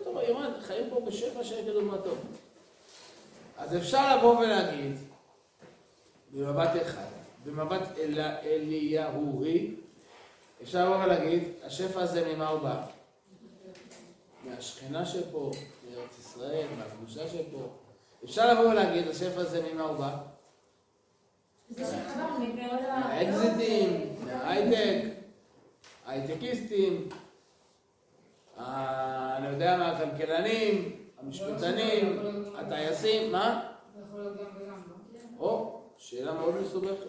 [0.61, 2.11] חיים פה בשפע שאין כדוגמתו.
[3.59, 4.97] אז אפשר לבוא ולהגיד,
[6.33, 7.11] במבט אחד,
[7.45, 9.75] במבט אל, אליהורי,
[10.63, 12.87] אפשר לבוא ולהגיד, השפע הזה ממה הוא בא?
[14.45, 15.51] מהשכנה שפה,
[15.91, 17.69] מארץ ישראל, מהקדושה שפה.
[18.25, 20.17] אפשר לבוא ולהגיד, השפע הזה ממה הוא בא?
[22.89, 25.05] מהאקזיטים, מההייטק,
[26.07, 27.09] הייטקיסטים,
[28.59, 32.23] אני יודע מה, הכלכלנים, המשפטנים,
[32.57, 33.73] הטייסים, מה?
[34.15, 34.27] לא?
[35.39, 37.07] או, שאלה מאוד מסובכת.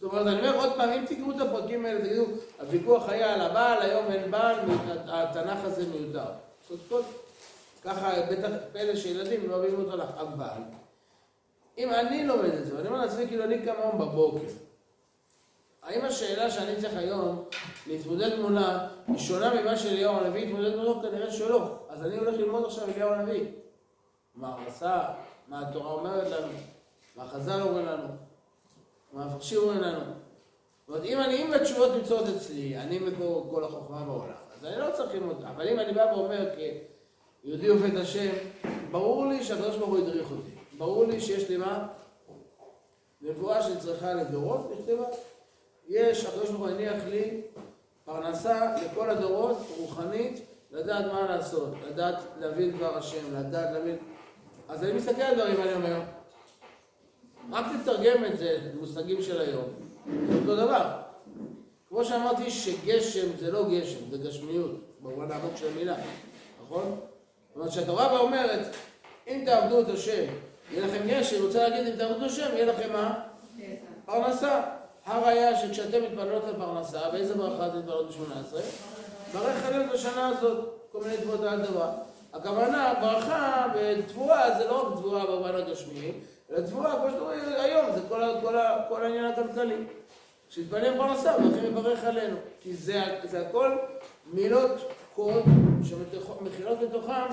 [0.00, 2.24] זאת אומרת, אני אומר עוד פעם, אם תקראו את הפרקים האלה, תגידו,
[2.60, 4.56] הוויכוח היה על הבעל, היום אין בעל,
[5.08, 6.24] התנ"ך הזה מיותר.
[6.90, 7.04] אומרת,
[7.86, 10.62] ככה בטח פלא שילדים לא מבינים אותו לך, אבל
[11.78, 14.46] אם אני לומד את זה, ואני אומר לעצמי, כאילו אני קם היום בבוקר,
[15.82, 17.44] האם השאלה שאני צריך היום
[17.86, 21.02] להתמודד מולה היא שונה ממה שאליהו הנביא התמודד מולו?
[21.02, 21.78] כנראה שלא.
[21.88, 23.44] אז אני הולך ללמוד עכשיו אליהו הנביא.
[24.34, 25.04] מה הוא עשה,
[25.48, 26.52] מה התורה אומרת לנו,
[27.16, 28.08] מה חז"ל אומרים לנו,
[29.12, 30.00] מה המפרשים אומרים לנו.
[30.00, 34.78] זאת אומרת, אם אני, אם התשובות נמצאות אצלי, אני מקור כל החוכמה בעולם, אז אני
[34.78, 35.44] לא צריך ללמוד.
[35.44, 36.48] אבל אם אני בא ואומר,
[37.46, 38.30] כיהודי עובד השם,
[38.90, 40.50] ברור לי שהקדוש ברוך הוא הדריך אותי.
[40.78, 41.88] ברור לי שיש לי מה?
[43.20, 45.04] נבואה שצריכה לדורות, נכתבה.
[45.88, 47.40] יש, הקדוש ברוך הוא הניח לי
[48.04, 53.96] פרנסה לכל הדורות, רוחנית, לדעת מה לעשות, לדעת להבין דבר השם, לדעת להבין...
[54.68, 56.00] אז אני מסתכל על דברים האלה אומר,
[57.52, 59.68] רק תתרגם את זה למושגים של היום,
[60.06, 60.90] זה אותו דבר.
[61.88, 64.70] כמו שאמרתי שגשם זה לא גשם, זה גשמיות,
[65.02, 65.96] במובן העמוק של המילה,
[66.64, 67.00] נכון?
[67.56, 68.74] זאת אומרת שהתורה באה אומרת,
[69.28, 70.24] אם תעבדו את השם,
[70.70, 73.20] יהיה לכם גשם, רוצה להגיד אם תעבדו את השם, יהיה לכם מה?
[74.06, 74.62] פרנסה.
[75.06, 78.56] הראיה שכשאתם מתפללות על פרנסה, באיזה ברכה אתם מתפללות ב-18?
[79.32, 81.90] ברך עלינו בשנה הזאת, כל מיני תבואות על דבר.
[82.32, 86.12] הכוונה, ברכה בתבואה זה לא רק תבואה במובן הגשמי,
[86.50, 88.56] אלא תבואה, כמו שאתם רואים היום, זה כל, כל,
[88.88, 89.76] כל העניין הכלכלי.
[90.48, 92.36] כשתתפלל פרנסה, הולכים לברך עלינו.
[92.60, 93.76] כי זה, זה הכל
[94.32, 94.70] מילות
[95.16, 95.44] קוד
[95.82, 97.32] שמכילות בתוכן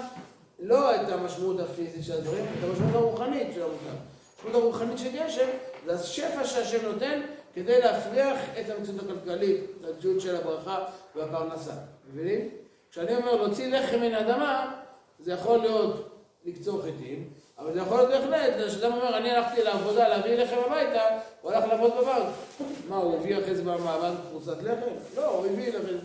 [0.59, 3.97] לא את המשמעות הפיזית של הדברים, את המשמעות הרוחנית של המושג.
[4.43, 5.47] המשמעות הרוחנית של גשם
[5.85, 7.21] זה השפע שהשם נותן
[7.53, 11.73] כדי להפריח את המציאות הכלכלית, את המציאות של הברכה והפרנסה.
[12.13, 12.49] מבינים?
[12.91, 14.75] כשאני אומר להוציא לחם מן האדמה,
[15.19, 20.07] זה יכול להיות לקצור חיטים, אבל זה יכול להיות בהחלט, כשאדם אומר, אני הלכתי לעבודה
[20.07, 21.01] להביא לחם הביתה,
[21.41, 22.25] הוא הלך לעבוד בבנק.
[22.89, 24.91] מה, הוא הביא אחרי זה מהבנק פרוסת לחם?
[25.15, 25.95] לא, הוא הביא לכם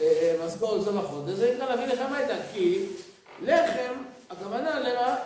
[0.00, 2.86] אה, אה, משכורת סוף החודש, זה נקרא להביא לחם הביתה, כי
[3.42, 3.92] לחם,
[4.30, 5.16] הכוונה למה?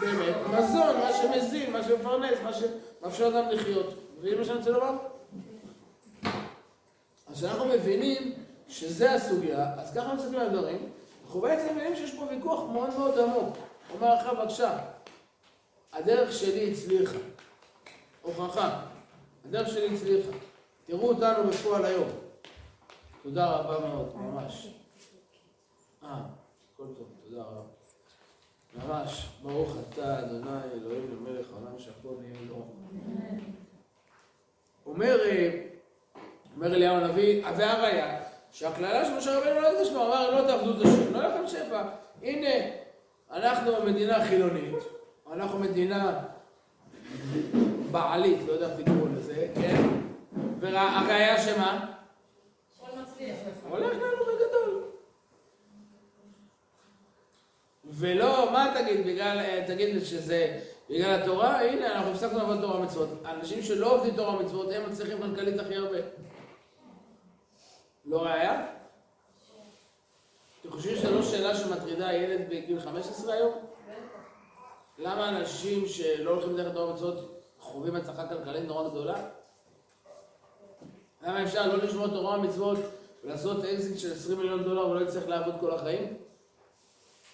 [0.00, 3.94] באמת, מזון, מה שמזין, מה שמפרנס, מה שמאפשר אדם לחיות.
[4.18, 4.92] מבינים מה שאני רוצה לומר?
[7.30, 8.32] אז כשאנחנו מבינים
[8.68, 10.78] שזה הסוגיה, אז ככה מסתכלים על הדברים,
[11.24, 13.56] אנחנו בעצם מבינים שיש פה ויכוח מאוד מאוד עמוק.
[13.90, 14.78] אומר לך בבקשה,
[15.92, 17.18] הדרך שלי הצליחה.
[18.22, 18.80] הוכחה,
[19.44, 20.30] הדרך שלי הצליחה.
[20.86, 22.08] תראו אותנו בפועל היום.
[23.22, 24.68] תודה רבה מאוד, ממש.
[26.04, 26.20] אה,
[26.74, 27.62] הכל טוב, תודה רבה.
[28.74, 32.66] ממש, ברוך אתה, אדוני, אלוהים למלך העולם שהכל נהיה לו.
[34.86, 35.64] אומר, אה,
[36.56, 41.12] אומר אליהו הנביא, והראיה, שהקללה של משה רבנו לא לו, אמר לא תעבדו את השם,
[41.12, 41.82] לא לכם שפע.
[42.22, 42.81] הנה,
[43.32, 44.74] אנחנו מדינה חילונית,
[45.32, 46.20] אנחנו מדינה
[47.90, 49.82] בעלית, לא יודע איך תקראו לזה, כן?
[50.60, 51.92] והראיה שמה?
[53.68, 54.84] הולך לנו בגדול.
[57.84, 61.60] ולא, מה תגיד, בגלל, אה, תגיד שזה בגלל התורה?
[61.60, 63.08] הנה, אנחנו הפסקנו לעבוד תורה ומצוות.
[63.24, 65.98] אנשים שלא עובדים תורה ומצוות, הם מצליחים כלכלית הכי הרבה.
[68.04, 68.66] לא ראיה?
[70.62, 73.52] אתם חושבים שזו לא שאלה שמטרידה ילד בגיל 15 היום?
[74.98, 79.24] למה אנשים שלא הולכים דרך תורה ומצוות חווים הצלחה כלכלית נורא גדולה?
[81.22, 82.78] למה אפשר לא לשמור תורה ומצוות
[83.24, 86.16] ולעשות אקזיט של 20 מיליון דולר ולא יצטרך לעבוד כל החיים?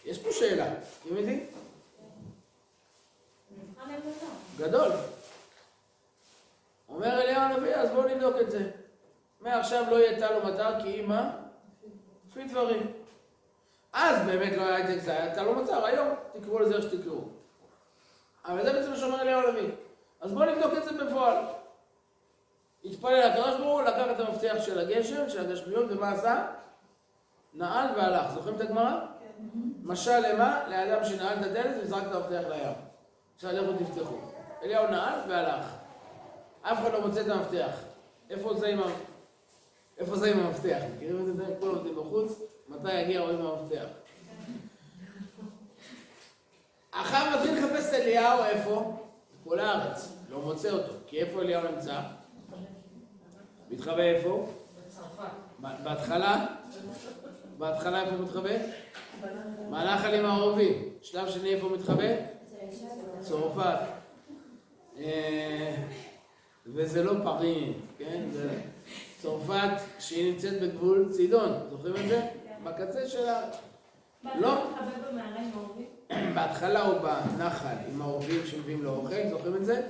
[0.04, 1.46] יש פה שאלה, אתם יודעים?
[4.58, 4.90] גדול.
[6.88, 8.70] אומר אליהו הנביא, אז בואו נבדוק את זה.
[9.40, 11.30] מעכשיו לא יהיה טל ומטר, כי אם מה?
[12.30, 12.97] לפי דברים.
[13.92, 17.24] אז באמת לא היה הייטק, זה היה טל ומטר, היום תקראו לזה איך שתקראו.
[18.44, 19.70] אבל זה בעצם מה שאומר אליהו הנביא.
[20.20, 21.36] אז בואו נבדוק את זה בפועל.
[22.84, 26.46] התפלל הקדוש ברוך הוא, לקח את המפתח של הגשם, של הגשמיות, ומה עשה?
[27.54, 28.30] נעל והלך.
[28.34, 29.00] זוכרים את הגמרא?
[29.82, 30.68] משל למה?
[30.68, 32.72] לאדם שנעל את הדלת וזרק את המפתח לים.
[33.34, 34.16] עכשיו לכו תפתחו.
[34.62, 35.64] אליהו נעל והלך.
[36.62, 37.80] אף אחד לא מוצא את המפתח.
[38.30, 38.86] איפה זה עם, ה...
[39.98, 40.78] איפה זה עם המפתח?
[40.96, 41.44] מכירים את זה?
[41.60, 43.84] כולם עומדים בחוץ, מתי יגיע רואים המפתח.
[46.90, 49.06] אחר מתחיל לחפש את אליהו, איפה?
[49.40, 50.18] בכל הארץ.
[50.30, 50.92] לא מוצא אותו.
[51.06, 52.00] כי איפה אליהו נמצא?
[53.70, 54.48] מתחבא איפה?
[54.86, 55.30] בצרפת.
[55.58, 56.46] בהתחלה?
[57.58, 58.56] בהתחלה איפה הוא מתחבא?
[59.70, 60.88] מהלך עם הערובים.
[61.02, 62.14] שלב שני איפה הוא מתחבא?
[63.20, 63.78] צרפת.
[64.98, 65.76] אה,
[66.66, 68.24] וזה לא פריז, כן?
[69.18, 72.28] צרפת שהיא נמצאת בגבול צידון, זוכרים את זה?
[72.64, 73.40] בקצה שלה.
[74.34, 74.64] לא.
[76.34, 79.82] בהתחלה הוא בנחל עם העורבים שמביאים לו אוכל, זוכרים את זה?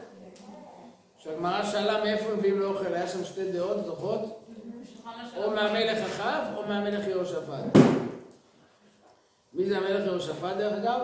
[1.18, 4.44] שהגמרא שאלה מאיפה מביאים לו אוכל, היה שם שתי דעות, זוכרות?
[5.36, 7.78] או מהמלך אחאב או מהמלך יהושפט.
[9.52, 11.00] מי זה המלך יהושפט דרך אגב?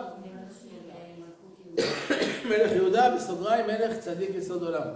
[2.48, 4.88] מלך יהודה, בסוגריים, מלך צדיק יסוד עולם.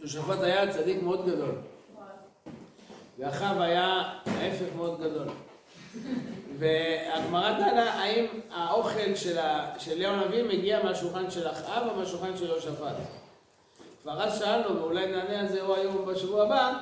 [0.00, 1.54] יהושפט היה צדיק מאוד גדול.
[3.18, 5.28] ואחאב היה ההפך מאוד גדול.
[6.58, 9.70] והגמרא דנה האם האוכל של, ה...
[9.78, 12.94] של אליהו הנביא מגיע מהשולחן של אחאב או מהשולחן של יהושפט.
[14.02, 16.72] כבר אז שאלנו, ואולי נענה על זה או היום בשבוע הבא,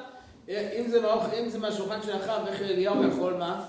[0.48, 3.64] אם זה, מהאוכל, אם זה מהשולחן של אחאב, איך אליהו יכול מה?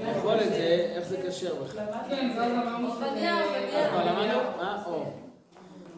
[0.00, 1.84] לאכול את זה, איך זה כשר בכלל?
[3.70, 3.88] כן.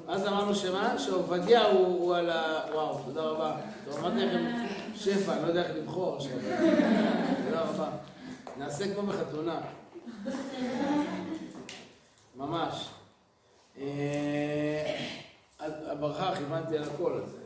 [0.09, 0.27] אז?
[0.27, 0.33] או.
[0.33, 0.99] אמרנו שמה?
[0.99, 2.61] שעובדיה הוא, הוא על ה...
[2.73, 3.57] וואו, תודה רבה.
[4.95, 6.33] שפע, אני לא יודע איך לבחור עכשיו.
[7.45, 7.91] תודה רבה.
[8.59, 9.61] נעשה כמו בחתונה.
[12.37, 12.89] ממש.
[13.79, 14.99] אה,
[15.61, 17.39] הברכה כיוונתי על הכל הזה.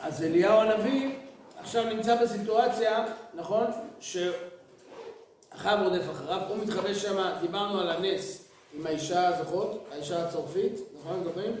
[0.00, 1.18] אז אליהו הנביא
[1.58, 3.66] עכשיו נמצא בסיטואציה, נכון?
[4.00, 9.86] שאחאב רודף אחריו, הוא מתחבא שם, דיברנו על הנס עם האישה, זוכרות?
[9.92, 11.24] האישה הצרפית, נכון?
[11.24, 11.52] זוכרים?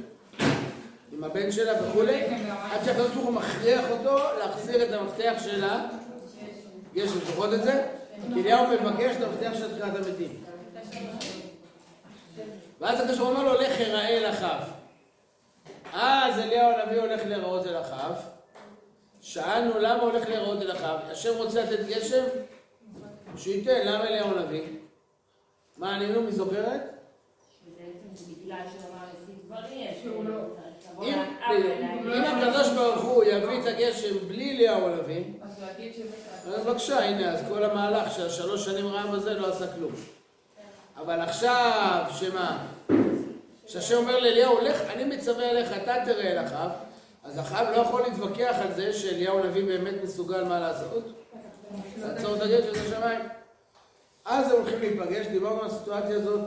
[1.12, 2.24] עם הבן שלה וכולי,
[2.70, 5.86] עד שהקדוש ברוך הוא מכריח אותו להחזיר את המפתח שלה.
[6.94, 7.86] יש, זוכרות את זה?
[8.34, 10.44] כי אליהו מבקש את המפתח של תחילת המתים.
[12.80, 14.60] ואז הקדוש ברוך הוא אומר לו, לך אראה אל אחאב.
[15.92, 18.14] אז אליהו הנביא הולך להיראות אל אחאב.
[19.20, 21.00] שאלנו למה הולך להיראות אל אחאב.
[21.10, 22.24] השם רוצה לתת גשם?
[23.36, 24.62] שייתן, למה אליהו הנביא?
[25.76, 26.22] מה ענינו?
[26.22, 26.80] מי זוכרת?
[30.02, 30.65] שהוא לא.
[31.02, 35.56] אם הקדוש ברוך הוא יביא את הגשם בלי אליהו הנביא, אז
[35.96, 36.54] שבטח.
[36.54, 39.92] אז בבקשה, הנה, אז כל המהלך של השלוש שנים רעב הזה לא עשה כלום.
[40.96, 42.66] אבל עכשיו, שמה?
[43.66, 46.70] שהשם אומר לאליהו, לך, אני מצווה אליך, אתה תראה אל אחאב,
[47.24, 51.04] אז אחאב לא יכול להתווכח על זה שאליהו הנביא באמת מסוגל מה לעשות.
[51.98, 53.20] לעצור את הגשם של השמיים.
[54.24, 56.40] אז הם הולכים להיפגש, דיברנו על הסיטואציה הזאת,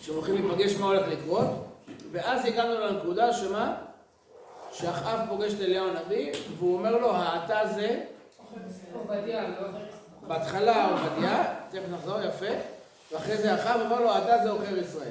[0.00, 1.63] שהם הולכים להיפגש מה הולך לקרות,
[2.14, 3.74] ואז הגענו לנקודה שמה?
[4.72, 8.00] שאחאב פוגש את אליהו הנביא, והוא אומר לו, האתה זה,
[8.92, 9.68] עובדיה, לא.
[10.28, 12.54] בהתחלה עובדיה, תכף נחזור, יפה,
[13.12, 15.10] ואחרי זה אחאב אמר לו, אתה זה עוכר ישראל.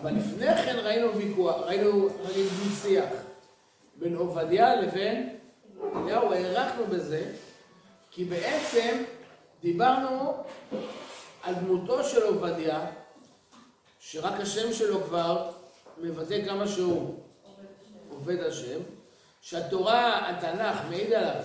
[0.00, 3.08] אבל לפני כן ראינו ויכוח, ראינו נגיד דו-שיח
[3.96, 5.36] בין עובדיה לבין
[5.96, 7.24] אליהו, הארכנו בזה,
[8.10, 9.02] כי בעצם
[9.62, 10.34] דיברנו
[11.42, 12.80] על דמותו של עובדיה,
[14.00, 15.50] שרק השם שלו כבר
[15.98, 17.14] מבטא כמה שהוא
[18.10, 18.80] עובד השם,
[19.40, 21.42] שהתורה, התנ"ך, מעיד עליו,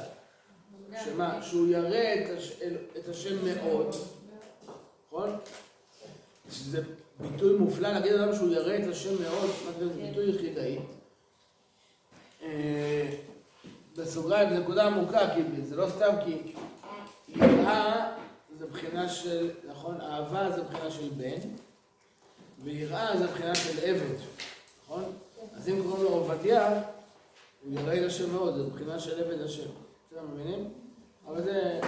[1.03, 1.41] שמה?
[1.41, 2.51] שהוא ירא את, הש...
[2.97, 3.95] את השם מאוד,
[5.07, 5.29] נכון?
[6.51, 6.81] שזה
[7.19, 10.77] ביטוי מופלא להגיד אדם שהוא ירא את השם מאוד, זה ביטוי יחידאי.
[12.43, 13.09] אה,
[13.97, 16.53] בסוגריים, נקודה עמוקה, כי זה לא סתם כי
[17.27, 18.13] יראה
[18.59, 20.01] זה בחינה של, נכון?
[20.01, 21.39] אהבה זה בחינה של בן,
[22.63, 24.15] ויראה זה בחינה של עבד,
[24.83, 25.03] נכון?
[25.57, 26.81] אז אם קוראים לו עובדיה,
[27.63, 29.69] הוא ירא את השם מאוד, זה בחינה של עבד השם.
[30.13, 30.73] אתם מבינים?
[31.27, 31.79] אבל זה...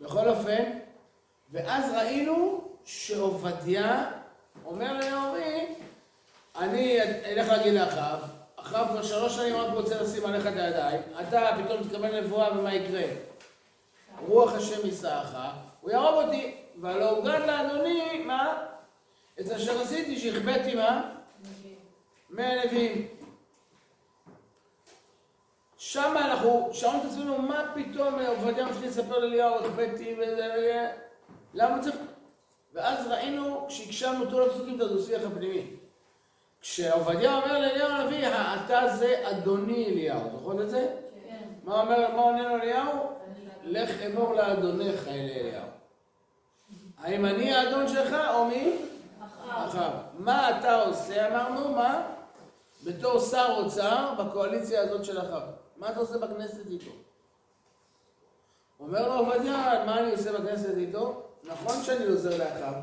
[0.00, 0.64] בכל אופן,
[1.52, 4.10] ואז ראינו שעובדיה
[4.64, 5.76] אומר לנעמי,
[6.56, 8.20] אני אלך להגיד לאחאב,
[8.56, 12.74] אחריו כבר שלוש שנים רק רוצה לשים עליך את הידיים, אתה פתאום תקבל נבואה ומה
[12.74, 13.02] יקרה?
[14.26, 15.36] רוח השם יישאך,
[15.80, 18.67] הוא יהרוג אותי, והלא הוגד לאדוני, מה?
[19.40, 21.10] את אשר עשיתי שהחבאתי מה?
[22.30, 23.08] מהנביאים.
[25.78, 30.90] שם אנחנו שואלים את עצמנו, מה פתאום עובדיה מתחיל לספר לאליהו, החבאתי וזה,
[31.54, 31.96] למה צריך...
[32.74, 35.66] ואז ראינו, כשהקשבנו טוב לפסוקים, את הדו-שיח הפנימי.
[36.60, 40.96] כשעובדיה אומר לאליהו הנביא, אתה זה אדוני אליהו, זוכרות את זה?
[41.28, 41.44] כן.
[41.64, 43.18] מה אומר, מה עונה לו אליהו?
[43.64, 45.66] לך אמור לאדונך אל אליהו.
[46.98, 48.72] האם אני האדון שלך או מי?
[49.50, 49.92] אחאב.
[50.18, 52.06] מה אתה עושה, אמרנו, מה?
[52.84, 55.42] בתור שר אוצר בקואליציה הזאת של אחאב.
[55.76, 56.90] מה אתה עושה בכנסת איתו?
[58.80, 61.22] אומר לו עובדיה, מה אני עושה בכנסת איתו?
[61.44, 62.74] נכון שאני עוזר לאחאב.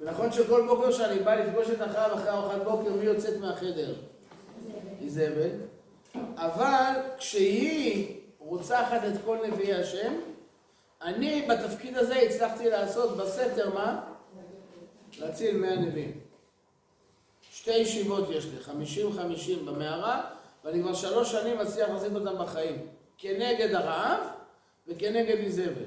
[0.00, 3.94] ונכון שכל בוקר שאני בא לפגוש את אחאב אחרי ארוחת בוקר, מי יוצאת מהחדר?
[5.02, 5.50] איזבל.
[6.36, 10.14] אבל כשהיא רוצחת את כל נביאי השם,
[11.02, 14.00] אני בתפקיד הזה הצלחתי לעשות בסתר מה?
[15.20, 16.20] להציל מאה נביאים.
[17.50, 20.30] שתי ישיבות יש לי, חמישים חמישים במערה,
[20.64, 22.86] ואני כבר שלוש שנים מצליח להחזיק אותם בחיים.
[23.18, 24.20] כנגד הרעב
[24.88, 25.84] וכנגד איזבל.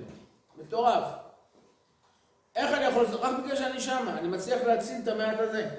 [0.57, 1.03] מטורף.
[2.55, 3.19] איך אני יכול לעשות?
[3.21, 5.69] רק בגלל שאני שמה, אני מצליח להציל את המעט הזה.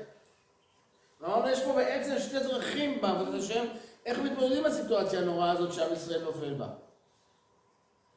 [1.20, 3.64] ואמרנו, יש פה בעצם שתי דרכים בעבודת השם,
[4.06, 6.66] איך מתמודדים עם הסיטואציה הנוראה הזאת שעם ישראל נופל בה.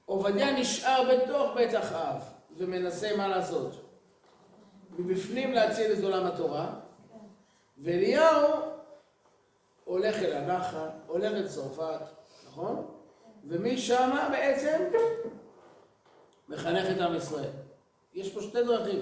[0.06, 2.24] עובדיה נשאר בתוך בית אחאב,
[2.58, 3.83] ומנסה מה לעשות?
[5.00, 6.74] מבפנים להציל את עולם התורה,
[7.78, 8.48] ואליהו
[9.84, 12.00] הולך אל הנחל, הולך לצרפת,
[12.48, 12.86] נכון?
[13.48, 14.84] ומשם בעצם
[16.50, 17.50] מחנך את עם ישראל.
[18.14, 19.02] יש פה שתי דרכים.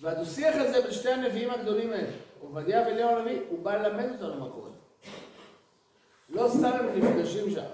[0.00, 4.52] והדו-שיח הזה בין שתי הנביאים הגדולים האלה, עובדיה ואליהו הנביא, הוא בא ללמד אותנו מה
[4.52, 4.70] קורה.
[6.28, 7.64] לא סתם הם נפגשים שם.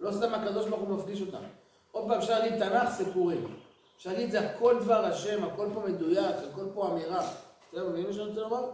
[0.00, 1.44] לא סתם הקדוש ברוך הוא מפגיש אותם.
[1.92, 3.56] עוד פעם, אפשר להגיד תנ"ך סיפורים.
[3.96, 7.30] אפשר להגיד זה הכל דבר השם, הכל פה מדויק, הכל פה אמירה.
[7.68, 8.70] בסדר, מבינים מה שאני רוצה לומר?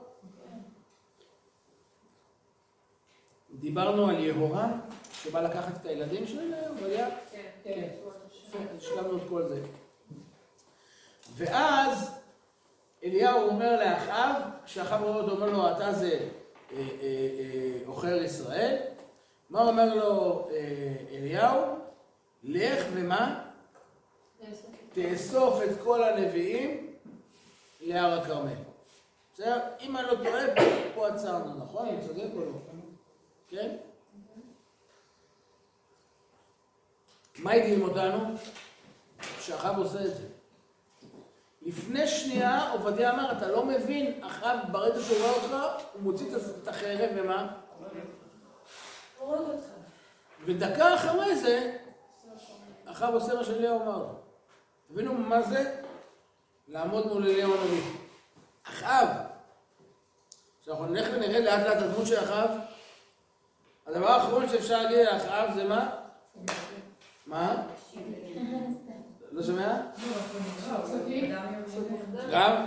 [3.54, 4.80] דיברנו על יהורם,
[5.12, 7.08] שבא לקחת את הילדים של עובדיה.
[7.64, 7.88] כן.
[8.76, 9.62] השלמנו את כל זה.
[11.36, 12.20] ואז
[13.04, 18.76] אליהו אומר לאחאב, כשאחאב רואה אותו, אומר לו, אתה זה אה, אה, אה, עוכר ישראל.
[19.50, 21.76] מה אומר לו אה, אליהו?
[22.42, 23.49] לך ומה?
[24.92, 26.96] תאסוף את כל הנביאים
[27.80, 28.54] להר הכרמל.
[29.34, 29.60] בסדר?
[29.80, 30.44] אם אני לא טועה,
[30.94, 31.88] פה עצרנו, נכון?
[31.88, 32.52] אני צודק או לא?
[33.48, 33.76] כן?
[37.38, 38.34] מה הדהים אותנו?
[39.40, 40.26] שאחאב עושה את זה.
[41.62, 46.26] לפני שנייה עובדיה אמר, אתה לא מבין, אחאב ברגע שהוא רואה אותך, הוא מוציא
[46.62, 47.56] את החרב ומה?
[49.18, 49.66] הורג אותך.
[50.44, 51.76] ודקה אחרי זה,
[52.86, 54.19] אחאב עושה מה שאליהו אמר לו.
[54.92, 55.80] תבינו מה זה?
[56.68, 57.82] לעמוד מול אליהו הנביא.
[58.62, 59.08] אחאב,
[60.62, 62.50] כשאנחנו נלך ונראה לאט לאט הדמות של אחאב,
[63.86, 65.90] הדבר האחרון שאפשר להגיד על אחאב זה מה?
[67.26, 67.62] מה?
[69.32, 69.80] לא שומע?
[72.32, 72.66] גם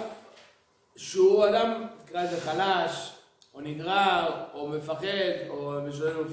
[0.96, 3.14] שהוא אדם, תקרא לזה חלש,
[3.54, 5.06] או נגרר, או מפחד,
[5.50, 6.30] או משלם לו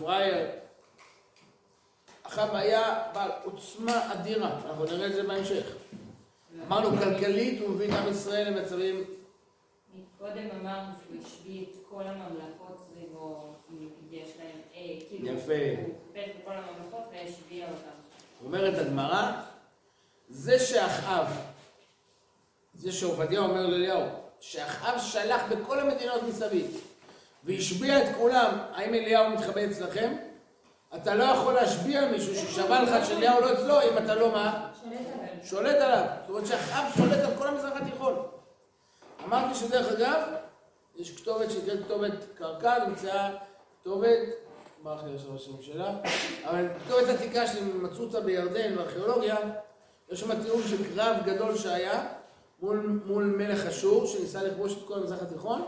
[2.39, 5.77] היה בעל עוצמה אדירה, אנחנו נראה את זה בהמשך.
[6.67, 9.05] אמרנו, כלכלית הוא מביא את עם ישראל למצבים...
[10.19, 13.55] קודם אמרנו שהוא השביא את כל הממלכות סביבו,
[14.11, 15.53] יש להם, אה, כאילו, יפה.
[15.53, 18.01] הוא חיפש בכל הממלכות והשביע אותם.
[18.45, 19.33] אומרת הגמרא,
[20.29, 21.27] זה שאחאב,
[22.75, 24.03] זה שעובדיה אומר לאליהו,
[24.41, 26.81] שאחאב שלח בכל המדינות מסביב
[27.45, 30.17] והשביע את כולם, האם אליהו מתחבא אצלכם?
[30.97, 34.69] אתה לא יכול להשביע מישהו ששבע לך שאליהו לא אצלו אם אתה לא מה?
[35.43, 36.05] שולט עליו.
[36.21, 38.15] זאת אומרת שאחאב שולט על כל המזרח התיכון.
[39.25, 40.23] אמרתי שדרך אגב,
[40.97, 43.31] יש כתובת שנקראת כתובת קרקע, נמצאה
[43.81, 44.19] כתובת,
[44.83, 45.95] ברח לי עכשיו השם שלה,
[46.45, 49.37] אבל כתובת עתיקה שמצאו אותה בירדן בארכיאולוגיה,
[50.11, 52.07] יש שם תיאור של קרב גדול שהיה
[52.63, 55.63] מול, מול מלך אשור, שניסה לכבוש את כל המזרח התיכון.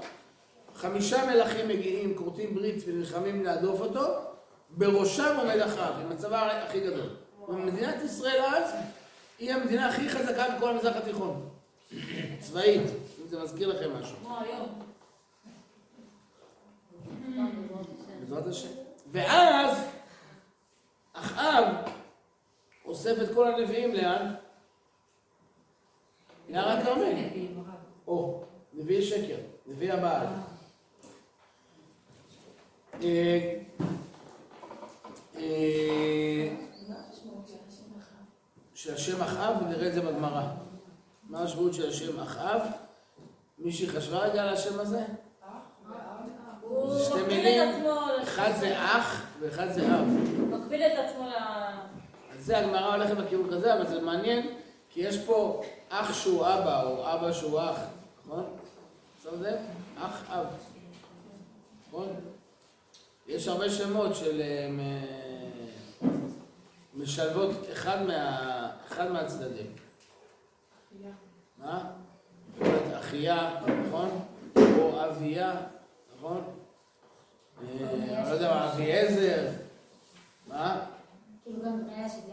[0.75, 4.32] חמישה מלכים מגיעים, כורתים ברית ונלחמים להדוף אותו,
[4.77, 7.17] בראשם עומד אחאב, עם הצבא הכי גדול.
[7.49, 8.73] ומדינת ישראל אז
[9.39, 11.49] היא המדינה הכי חזקה בכל המזרח התיכון.
[12.41, 12.91] צבאית,
[13.23, 14.17] אם זה מזכיר לכם משהו.
[14.17, 14.69] כמו היום.
[18.21, 18.69] בעזרת השם.
[19.13, 19.79] ואז
[21.13, 21.65] אחאב
[22.85, 24.35] אוסף את כל הנביאים לאן?
[26.49, 27.15] להר הכרמל.
[28.07, 28.45] או,
[28.75, 30.27] נביאי שקר, נביאי הבעל.
[35.43, 36.97] אה, אה,
[38.75, 40.43] של השם אחאב, ונראה את זה בגמרא.
[41.29, 42.61] מה המשמעות של השם אחאב?
[43.59, 45.05] מישהי חשבה רגע על השם הזה?
[46.89, 47.85] זה שתי מילים.
[48.23, 50.07] אחד זה אח ואחד זה אב.
[50.51, 51.33] מקביל את עצמו ל...
[52.33, 54.47] אז זה הגמרא הולכת בכיוון כזה, אבל זה מעניין,
[54.91, 57.77] כי יש פה אח שהוא אבא, או אבא שהוא אח,
[58.27, 58.45] נכון?
[59.23, 59.57] שם לב?
[59.99, 60.47] אח אב.
[61.89, 62.09] נכון?
[63.27, 64.69] יש הרבה שמות של אה,
[67.03, 69.67] משלבות אחד, מה, אחד מהצדדים.
[71.59, 71.91] מה?
[72.99, 74.25] אחיה, נכון?
[74.57, 75.55] או אביה,
[76.17, 76.45] נכון?
[77.63, 79.49] אה, אני לא יודע מה, אביעזר.
[80.47, 80.85] מה?
[81.45, 82.33] כאילו גם בניה שזה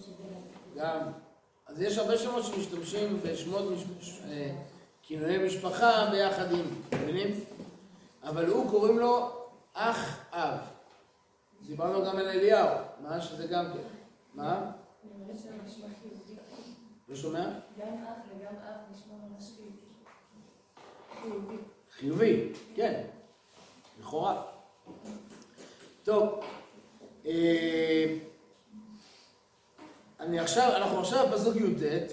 [0.00, 1.00] של בן אדם.
[1.00, 1.12] גם.
[1.66, 3.64] אז יש הרבה שמות שמשתמשים בשמות,
[4.30, 4.52] אה,
[5.02, 7.44] כינויי משפחה ביחד עם, מבינים?
[8.22, 9.30] אבל הוא קוראים לו
[9.74, 10.58] אח אב.
[11.66, 12.68] דיברנו גם על אליהו,
[13.00, 13.88] מה שזה גם כן.
[14.34, 14.72] מה?
[17.08, 17.48] לא שומע?
[17.78, 19.80] גם אח וגם אב נשמע ממש חיובי.
[21.22, 21.56] חיובי.
[21.92, 23.04] חיובי, כן,
[24.00, 24.42] לכאורה.
[26.04, 26.40] טוב,
[27.26, 28.18] אה,
[30.20, 32.12] אני עכשיו, אנחנו עכשיו בפסוק י"ט,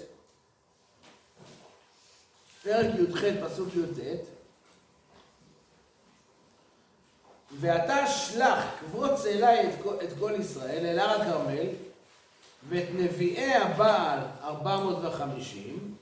[2.62, 3.98] פרק י"ח, פסוק י"ט,
[7.52, 11.66] ואתה שלח, קבוץ אליי את כל, את כל ישראל, אל הר הכרמל,
[12.68, 15.94] ואת נביאי הבעל 450,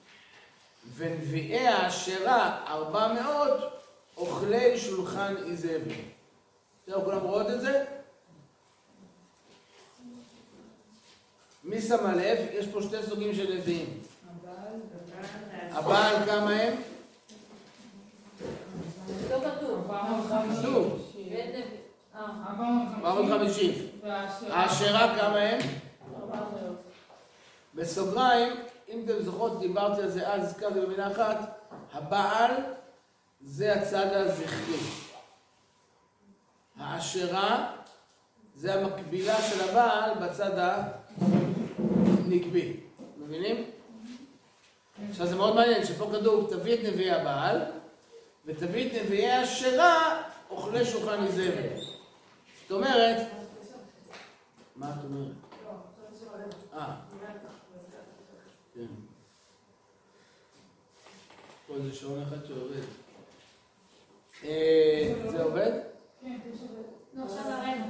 [0.97, 3.51] ונביאי האשרה 400
[4.17, 5.95] אוכלי שולחן איזבל.
[6.87, 7.85] זהו, כולם רואות את זה?
[11.65, 12.39] מי שמה לב?
[12.53, 14.01] יש פה שתי סוגים של נביאים.
[15.71, 16.75] הבעל כמה הם?
[19.31, 19.39] לא
[20.61, 21.06] כתוב.
[21.47, 21.63] כתוב.
[21.63, 21.79] בית נביא.
[22.15, 22.27] אה,
[23.05, 23.73] 450.
[24.51, 25.59] האשרה כמה הם?
[27.75, 28.53] בסוגריים,
[28.89, 31.61] אם אתם זוכרות, דיברתי על זה אז, הזכרתי במילה אחת,
[31.93, 32.51] הבעל
[33.41, 34.79] זה הצד הזכרי.
[36.79, 37.73] האשרה
[38.57, 40.51] זה המקבילה של הבעל בצד
[41.19, 42.77] הנקבי.
[43.19, 43.65] מבינים?
[45.11, 47.61] עכשיו זה מאוד מעניין, שפה כתוב תביא את נביאי הבעל
[48.47, 51.81] ותביא את נביאי האשרה אוכלי שולחן איזבל.
[52.63, 53.27] זאת אומרת,
[54.77, 55.33] מה את אומרת?
[56.75, 56.95] אה.
[58.75, 58.87] כן.
[61.67, 62.83] פה זה שעון אחד שעובד.
[64.45, 65.73] אה, זה עובד?
[67.15, 67.85] נו, עכשיו הראינו.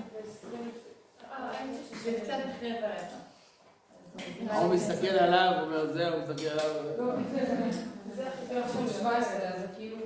[2.04, 3.16] זה קצת אחרי ברבע.
[4.60, 7.72] הוא מסתכל עליו, הוא אומר זה, הוא מסתכל עליו,
[8.14, 8.28] זה
[8.64, 9.96] עכשיו 17, אז זה כאילו...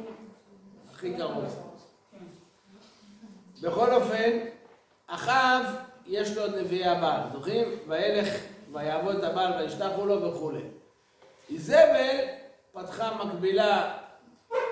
[0.94, 1.69] הכי קרוב.
[3.60, 4.38] בכל אופן,
[5.06, 5.64] אחאב
[6.06, 7.68] יש לו את נביאי הבעל, זוכרים?
[7.88, 8.28] וילך
[8.72, 10.62] ויעבוד את הבעל וישתחו לו וכולי.
[11.50, 12.16] איזבל
[12.72, 13.98] פתחה מקבילה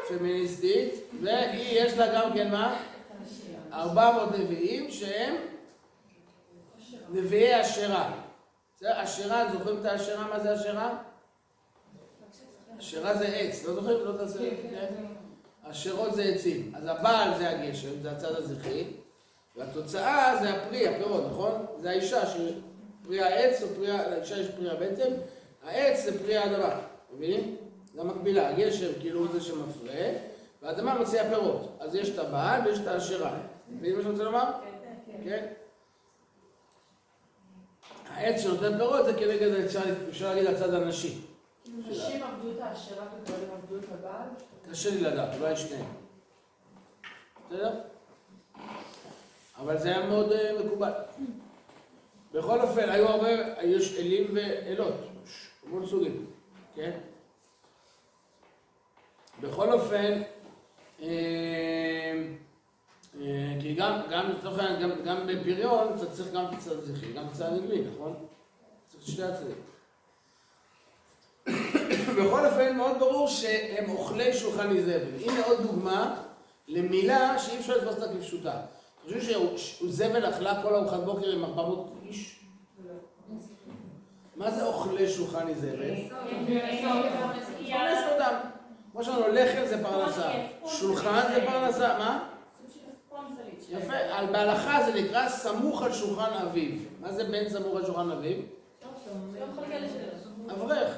[0.08, 2.80] פמיניסטית, והיא יש לה גם כן מה?
[3.72, 5.34] 400 נביאים שהם
[7.08, 8.12] נביאי אשרה.
[8.84, 10.28] אשרה, זוכרים את האשרה?
[10.28, 10.98] מה זה אשרה?
[12.78, 14.04] אשרה זה עץ, לא זוכרים?
[14.04, 14.48] לא תעשה,
[15.68, 15.72] כן?
[15.72, 16.72] אשרות זה עצים.
[16.74, 18.84] אז הבעל זה הגשם, זה הצד הזכרי,
[19.56, 21.66] והתוצאה זה הפרי, הפירות, נכון?
[21.80, 25.12] זה האישה, שפרי העץ או פרי, לאישה יש פרי הבטן,
[25.64, 26.80] העץ זה פרי האדמה,
[27.12, 27.56] מבינים?
[27.94, 30.08] זה המקבילה, הגשם כאילו הוא זה שמפרה,
[30.62, 31.76] והאדמה מציעה פירות.
[31.80, 33.38] אז יש את הבעל ויש את האשרה.
[33.68, 34.44] מבינים מה שאני רוצה לומר?
[35.24, 35.46] כן.
[38.14, 41.20] העץ שנותן פירות זה כנגד, אפשר אפשר להגיד, הצד הנשי.
[41.78, 44.28] נשים עבדו את האשרה וגברים עבדו את הבעל?
[44.70, 45.86] קשה לי לדעת, אולי שניהם.
[47.46, 47.80] בסדר?
[49.58, 50.92] אבל זה היה מאוד אה, מקובל.
[52.32, 54.94] בכל אופן, היו הרבה, היו אלים ואלות,
[55.66, 56.26] המון סוגים,
[56.74, 56.98] כן?
[59.40, 60.22] בכל אופן,
[61.02, 61.08] אה,
[63.20, 67.24] אה, כי גם, גם לצורך העניין, גם, גם בפריון, אתה צריך גם הצד הזכרי, גם
[67.26, 68.26] הצד הנגבי, נכון?
[68.88, 69.56] צריך שתי הצדדים.
[72.18, 75.22] בכל אופן, מאוד ברור שהם אוכלי שולחן איזבל.
[75.24, 76.14] הנה עוד דוגמה
[76.68, 78.50] למילה שאי אפשר לתפוס אותה כפשוטה.
[78.50, 82.40] אתה חושב שאיזבל אכלה כל ארוחת בוקר עם 400 איש?
[84.36, 85.94] מה זה אוכלי שולחן איזבל?
[87.66, 88.34] פרנס אדם.
[88.92, 90.30] כמו שאמרנו, לחם זה פרנסה,
[90.66, 92.28] שולחן זה פרנסה, מה?
[93.68, 93.92] יפה,
[94.32, 96.72] בהלכה זה נקרא סמוך על שולחן אביו.
[97.00, 98.36] מה זה בן סמוך על שולחן אביו?
[100.50, 100.94] אברך.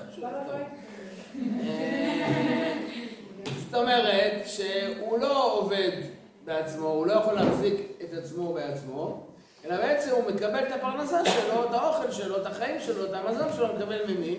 [3.71, 5.91] זאת אומרת שהוא לא עובד
[6.45, 9.27] בעצמו, הוא לא יכול להחזיק את עצמו בעצמו,
[9.65, 13.49] אלא בעצם הוא מקבל את הפרנסה שלו, את האוכל שלו, את החיים שלו, את המזון
[13.57, 14.37] שלו, מקבל ממי?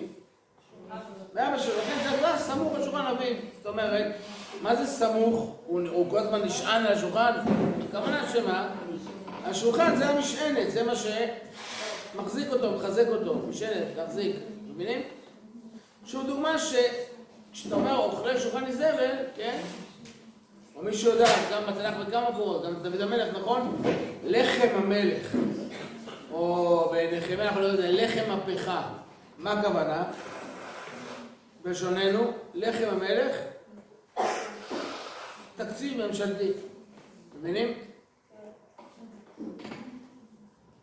[1.34, 3.36] מאבא שלו, לכן זה כבר סמוך לשולחן אביו.
[3.56, 4.06] זאת אומרת,
[4.62, 5.56] מה זה סמוך?
[5.66, 7.32] הוא כל הזמן נשען על השולחן?
[7.88, 8.68] הכוונה שמה?
[9.44, 14.36] השולחן זה המשענת, זה מה שמחזיק אותו, מחזק אותו, משענת, להחזיק,
[14.74, 15.02] מבינים?
[16.06, 19.60] שוב דוגמה שכשאתה אומר אוכלי שולחן איזבל, כן?
[20.76, 23.82] או מי שיודע, גם בתנ"ך וכמה קורות, גם דוד המלך, נכון?
[24.24, 25.26] לחם המלך,
[26.30, 28.88] או בנחמיה אנחנו לא יודעים, לחם הפכה.
[29.38, 30.04] מה הכוונה?
[31.62, 33.36] בשוננו, לחם המלך,
[35.56, 36.50] תקציב ממשלתי.
[37.40, 37.74] מבינים?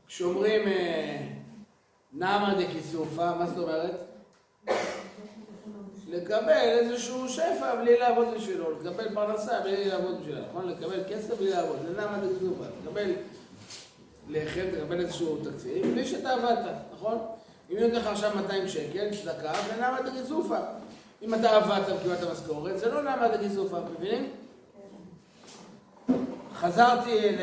[0.07, 0.61] כשאומרים
[2.13, 3.91] נעמא דכיסופא, מה זאת אומרת?
[6.07, 10.69] לקבל איזשהו שפע בלי לעבוד בשבילו, לקבל פרנסה בלי לעבוד בשבילו, נכון?
[10.69, 13.11] לקבל כסף בלי לעבוד, זה נעמא דכיסופא, לקבל
[14.29, 17.17] לחם, תקבל איזשהו תקציב, בלי שאתה עבדת, נכון?
[17.71, 20.59] אם נותן לך עכשיו 200 שקל, צדקה, זה נעמא דכיסופא.
[21.21, 24.29] אם אתה עבדת וקיבלת משכורת, זה לא נעמא דכיסופא, מבינים?
[26.55, 27.41] חזרתי ל...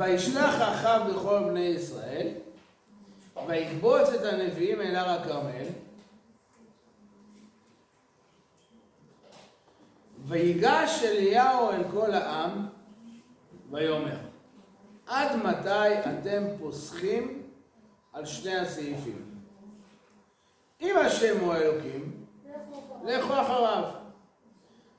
[0.00, 2.28] וישלח אחאב בכל בני ישראל,
[3.46, 5.66] ויקבוץ את הנביאים אל הר הכרמל,
[10.26, 12.66] ויגש אליהו אל כל העם,
[13.70, 14.16] ויאמר,
[15.06, 17.42] עד מתי אתם פוסחים
[18.12, 19.24] על שני הסעיפים?
[20.80, 22.24] אם השם הוא האלוקים,
[23.04, 23.84] לכו אחריו.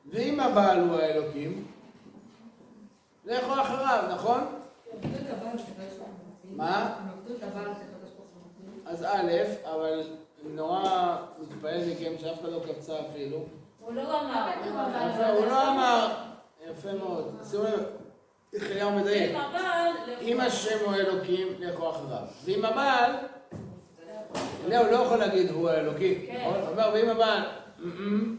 [0.05, 1.67] ואם הבעל הוא האלוקים,
[3.25, 4.60] לכו אחריו, נכון?
[6.55, 6.95] מה?
[7.27, 7.35] הוא.
[8.85, 9.31] אז א',
[9.65, 10.03] אבל
[10.43, 13.37] נורא מתפעל מכם שאף אחד לא קפצה אפילו.
[13.79, 14.51] הוא לא אמר.
[15.37, 16.13] הוא לא אמר,
[16.69, 17.35] יפה מאוד.
[17.49, 17.83] שימו לב,
[18.53, 19.37] איך אליהו מדייק.
[20.21, 22.23] אם השם הוא האלוקים, לכו אחריו.
[22.45, 23.11] ואם הבעל,
[24.65, 26.43] אליהו לא יכול להגיד הוא האלוקים, כן.
[26.45, 27.41] הוא אומר, ואם הבעל,
[27.79, 28.37] "מ-מ",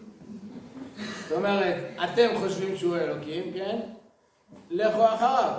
[1.28, 3.80] זאת אומרת, אתם חושבים שהוא האלוקים, כן?
[4.70, 5.52] לכו אחריו,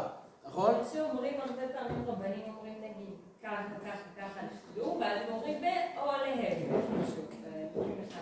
[0.53, 0.73] נכון?
[0.93, 5.65] שאומרים הרבה פעמים רבנים אומרים נגיד ככה, ככה, ככה, נכתבו, ואז הם אומרים ב...
[5.99, 6.75] או להפך.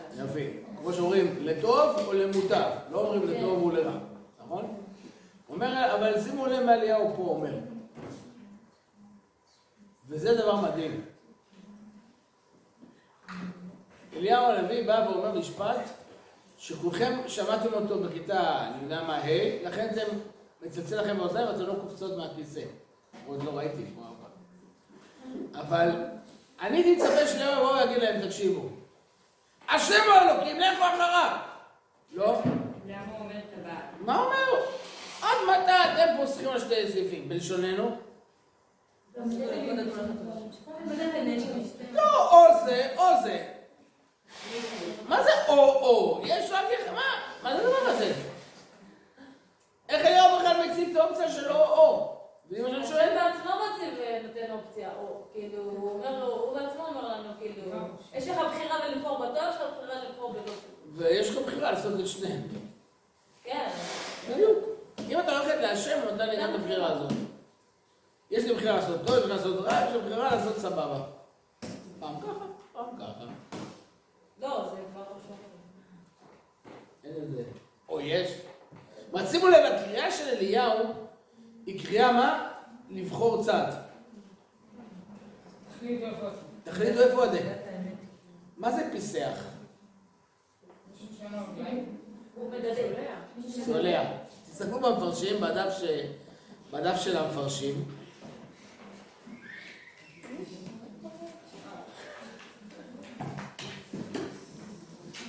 [0.09, 0.23] לשני.
[0.23, 0.57] יפה.
[0.77, 3.27] כמו שאומרים, לטוב או למוטב, לא אומרים כן.
[3.27, 3.97] לטוב ולרע,
[4.39, 4.77] נכון?
[5.49, 7.59] אומר, אבל שימו לב מה אליהו פה אומר.
[10.07, 11.05] וזה דבר מדהים.
[14.15, 15.79] אליהו הנביא בא ואומר משפט
[16.57, 20.03] שכולכם שמעתם אותו בכיתה, אני יודע מה, ה', לכן זה
[20.62, 22.62] מצלצל לכם באוזניים ואתם לא קופצות מהכיסא.
[23.28, 24.30] עוד לא ראיתי כמו אבל.
[25.62, 26.05] אבל
[26.62, 28.70] אני הייתי מצפה שאליהו יבוא ויגיד להם, תקשיבו,
[29.70, 31.38] השם הוא אלוקים, לכו אחריו.
[32.14, 32.41] לא?
[32.88, 33.76] למה הוא אומר את הבעל?
[33.99, 34.66] מה אומר?
[35.22, 37.30] עד מתי אתם פוסחים על שתי סעיפים?
[37.30, 37.97] בלשוננו?
[41.93, 43.47] לא או זה או זה.
[45.07, 46.22] מה זה או-או?
[46.26, 47.01] יש רק מה?
[47.43, 48.30] מה זה הדבר הזה?
[49.91, 51.41] איך אליהו בכלל מציב את האופציה של?
[52.49, 53.09] זה מה שאני השם שואל.
[53.15, 57.77] בעצמו מציב ונותן אופציה, או כאילו, הוא אומר לו, הוא בעצמו אומר לנו, כאילו,
[58.13, 60.53] יש לך בחירה בלבחור בטוב, יש לך בחירה לבחור בלא.
[60.95, 62.41] ויש לך בחירה לעשות את שניהם.
[63.43, 63.69] כן.
[64.29, 64.57] בדיוק.
[65.09, 67.11] אם אתה הולכת להשם, הוא נותן לי גם את הבחירה הזאת.
[68.31, 71.03] יש לי בחירה לעשות טוב, יש לי לעשות רע, יש לי בחירה לעשות סבבה.
[71.99, 73.25] פעם ככה, פעם ככה.
[74.41, 75.37] לא, זה כבר לא שונה.
[77.03, 77.43] אין איזה...
[77.89, 78.51] או יש.
[79.12, 80.93] אבל שימו לב, הקריאה של אליהו
[81.66, 82.51] היא קריאה מה?
[82.89, 83.72] לבחור צד.
[86.64, 87.47] תחליטו איפה אתם.
[88.57, 89.43] מה זה פיסח?
[93.66, 94.03] צולע.
[94.45, 95.84] תסתכלו במפרשים, בדף, ש...
[96.72, 97.86] בדף של המפרשים.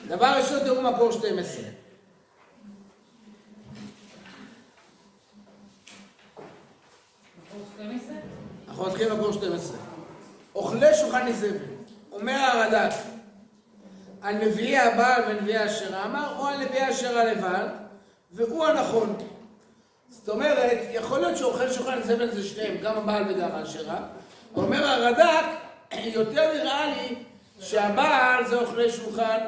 [0.09, 1.22] דבר ראשון, תראו מקור 12.
[1.22, 1.62] בחור 12?
[8.68, 9.76] אנחנו נתחיל במקור 12.
[10.55, 11.57] אוכלי שולחן איזבל,
[12.12, 12.94] אומר הרד"ק,
[14.22, 17.68] על נביאי הבעל ונביאי אשרה אמר, או על נביאי אשרה לבעל,
[18.32, 19.16] והוא הנכון.
[20.09, 23.98] זאת אומרת, יכול להיות שאוכל שולחן איזבל זה שניהם, גם הבעל וגם האשרה.
[24.57, 25.44] אומר הרד"ק,
[26.18, 27.16] יותר נראה לי
[27.61, 29.40] שהבעל זה אוכלי שולחן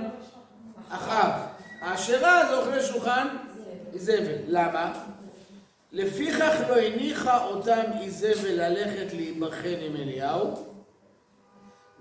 [0.89, 1.33] אחאב.
[1.81, 3.29] האשרה זה אוכלי שולחן
[3.95, 4.37] איזבל.
[4.49, 4.93] למה?
[5.95, 10.67] לפיכך לא הניחה אותם איזבל ללכת להיבחן עם אליהו,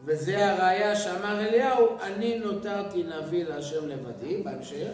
[0.05, 4.89] וזה הראיה שאמר אליהו, אני נותרתי נביא להשם לבדי, בהמשך,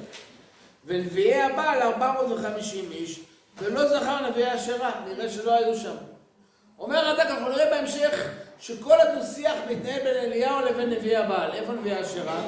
[0.86, 3.20] ונביאי הבעל 450 איש,
[3.58, 5.96] ולא זכר נביאי אשרה, נראה שלא היו שם.
[6.80, 11.52] אומר רד"ק, אנחנו נראה בהמשך שכל הדו-שיח מתנהל בין אליהו לבין נביאי הבעל.
[11.52, 12.42] איפה נביאי אשרה?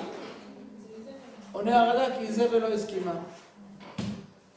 [1.52, 3.14] עונה הרד"ק, כי איזבל לא הסכימה.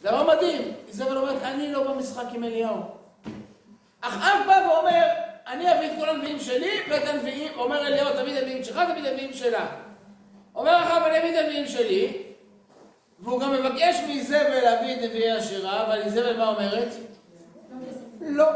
[0.04, 2.76] זה דבר מדהים, איזבל אומרת, אני לא במשחק עם אליהו.
[4.00, 5.02] אך אב בא ואומר,
[5.46, 9.02] אני אביא את כל הנביאים שלי ואת הנביאים, אומר אליהו, תביא את הנביאים שלך, תביא
[9.02, 9.66] את הנביאים שלה.
[10.54, 12.22] אומר אחאב, אני אביא את הנביאים שלי,
[13.20, 16.88] והוא גם מבקש מאיזבל להביא את נביאי אשרה, אבל איזבל מה אומרת?
[18.20, 18.46] לא.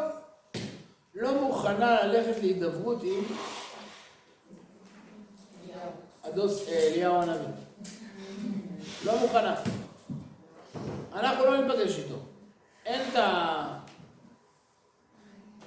[1.15, 3.25] לא מוכנה ללכת להידברות עם
[6.69, 7.49] אליהו הנביא.
[9.05, 9.55] לא מוכנה.
[11.13, 12.19] אנחנו לא ניפגש איתו.
[12.87, 13.79] אין את ה...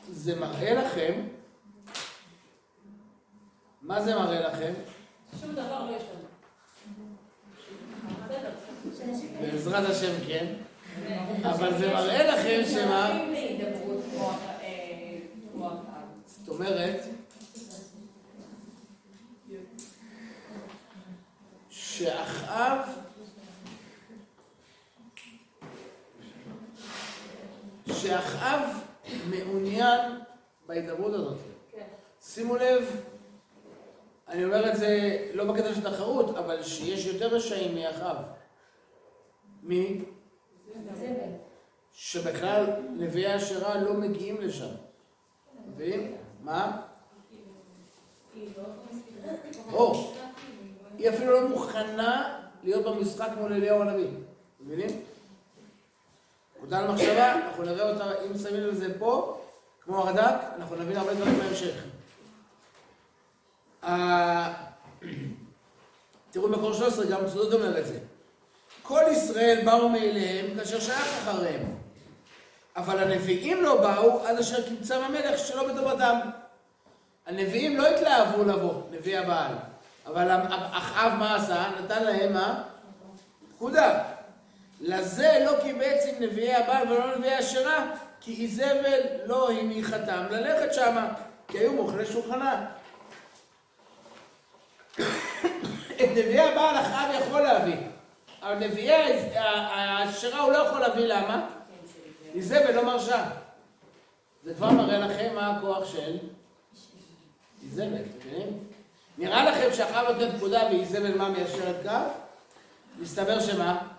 [0.09, 1.21] זה מראה לכם,
[3.81, 4.73] מה זה מראה לכם?
[5.41, 6.21] שום דבר לא ישתנה.
[8.17, 8.49] בסדר.
[9.41, 10.53] בעזרת השם כן,
[11.43, 13.19] אבל זה מראה לכם שמה?
[16.25, 17.01] זאת אומרת,
[21.69, 22.79] שאחאב
[27.93, 28.61] שאחאב
[29.29, 30.11] מעוניין
[30.67, 31.37] בהידברות הזאת.
[31.71, 31.85] כן.
[32.21, 33.01] שימו לב,
[34.27, 38.15] אני אומר את זה לא בקטע של תחרות, אבל שיש יותר רשעים מאחאב.
[39.63, 40.01] מי?
[41.93, 42.65] שבכלל
[42.97, 44.71] נביאי אשרה לא מגיעים לשם.
[45.67, 46.15] מבין?
[46.41, 46.81] מה?
[49.73, 50.13] או,
[50.97, 54.07] היא אפילו לא מוכנה להיות במשחק מול אליהו הנביא.
[54.59, 55.01] מבינים?
[56.61, 59.41] נקודה על מחשבה, אנחנו נראה אותה, אם שמים לזה פה,
[59.83, 61.73] כמו הרד"ק, אנחנו נבין הרבה דברים בהמשך.
[63.83, 64.53] אה,
[66.31, 67.99] תראו במקור 13, גם צודות אומר את זה.
[68.81, 71.75] כל ישראל באו מאליהם כאשר שייך אחריהם.
[72.75, 76.19] אבל הנביאים לא באו עד אשר קימצם המלך שלא בטובתם.
[77.25, 79.53] הנביאים לא התלהבו לבוא, נביא הבעל.
[80.05, 80.27] אבל
[80.71, 81.65] אחאב מה עשה?
[81.83, 82.63] נתן להם מה?
[83.55, 84.03] פקודה.
[84.81, 91.13] לזה לא קיבץ עם נביאי הבעל ולא נביאי אשרה, כי איזבל לא הניחתם ללכת שמה,
[91.47, 92.65] כי היו מוכלי שולחנה.
[96.01, 97.77] את נביאי הבעל אחאב יכול להביא,
[98.41, 101.47] אבל נביאי האשרה הוא לא יכול להביא, למה?
[102.35, 103.25] איזבל לא מרשה.
[104.43, 106.17] זה כבר מראה לכם מה הכוח של
[107.63, 108.57] איזבל, אתם מבינים?
[109.17, 111.89] נראה לכם שאחאב נותן פקודה ואיזבל מה מיישרת קו?
[112.99, 113.90] מסתבר שמה?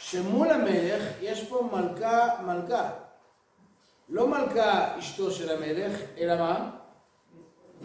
[0.00, 2.90] שמול המלך יש פה מלכה, מלכה.
[4.08, 6.70] לא מלכה אשתו של המלך, אלא מה?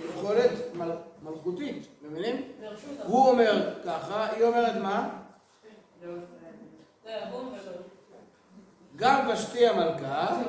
[0.05, 0.91] יכולת מל,
[1.23, 2.51] מלכותית, מבינים?
[3.03, 5.09] הוא אומר ככה, היא אומרת מה?
[8.95, 10.41] גם ושתי המלכה,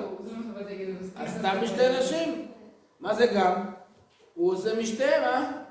[1.14, 1.23] מה.
[1.25, 2.49] עשתה משתי נשים.
[3.01, 3.71] מה זה גם?
[4.35, 5.66] הוא עושה משתיהם, אה?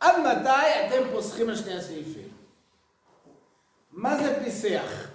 [0.00, 2.28] עד מתי אתם פוסחים על שני הסעיפים?
[3.92, 5.06] מה זה פיסח?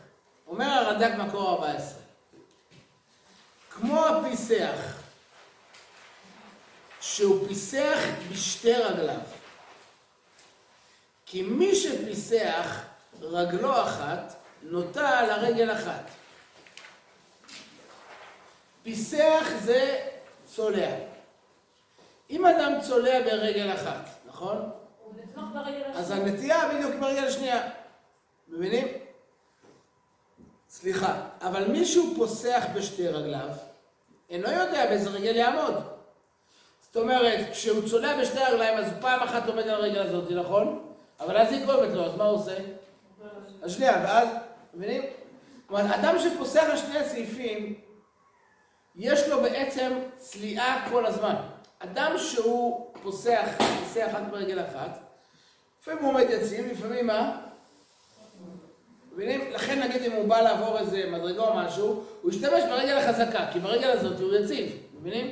[0.47, 1.99] אומר הרד"ק מקור 14.
[3.69, 4.79] כמו הפיסח,
[7.01, 7.99] שהוא פיסח
[8.31, 9.19] בשתי רגליו.
[11.25, 12.81] כי מי שפיסח
[13.21, 16.09] רגלו אחת, נוטה לרגל אחת.
[18.83, 20.07] פיסח זה
[20.55, 20.95] צולע.
[22.29, 24.69] אם אדם צולע ברגל אחת, נכון?
[25.93, 26.27] אז השנייה.
[26.27, 27.69] הנטייה בדיוק ברגל השנייה.
[28.47, 28.87] מבינים?
[30.69, 33.49] סליחה, אבל מישהו פוסח בשתי רגליו,
[34.29, 35.73] אינו יודע באיזה רגל יעמוד.
[36.81, 40.93] זאת אומרת, כשהוא צולע בשתי הרגליים, אז פעם אחת עומד על הרגל הזאת, נכון?
[41.19, 42.57] אבל אז היא כואבת לו, אז מה הוא עושה?
[43.61, 44.27] אז שנייה, ואז,
[44.73, 45.03] מבינים?
[45.69, 47.79] אומרת, אדם שפוסח על שני הסעיפים,
[48.95, 51.35] יש לו בעצם צליעה כל הזמן.
[51.79, 54.99] אדם שהוא פוסח, פוסח רק ברגל אחת,
[55.81, 57.41] לפעמים הוא עומד יציב, לפעמים מה?
[59.13, 59.51] מבינים?
[59.51, 63.59] לכן נגיד אם הוא בא לעבור איזה מדרגה או משהו, הוא ישתמש ברגל החזקה, כי
[63.59, 65.31] ברגל הזאת הוא יציב, מבינים?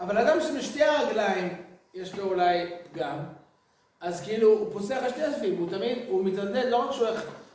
[0.00, 1.62] אבל אדם שבשתי הרגליים
[1.94, 3.18] יש לו אולי פגם,
[4.00, 7.08] אז כאילו הוא פוסח על שתי הספים, הוא תמיד, הוא מתנדנד לא רק שהוא,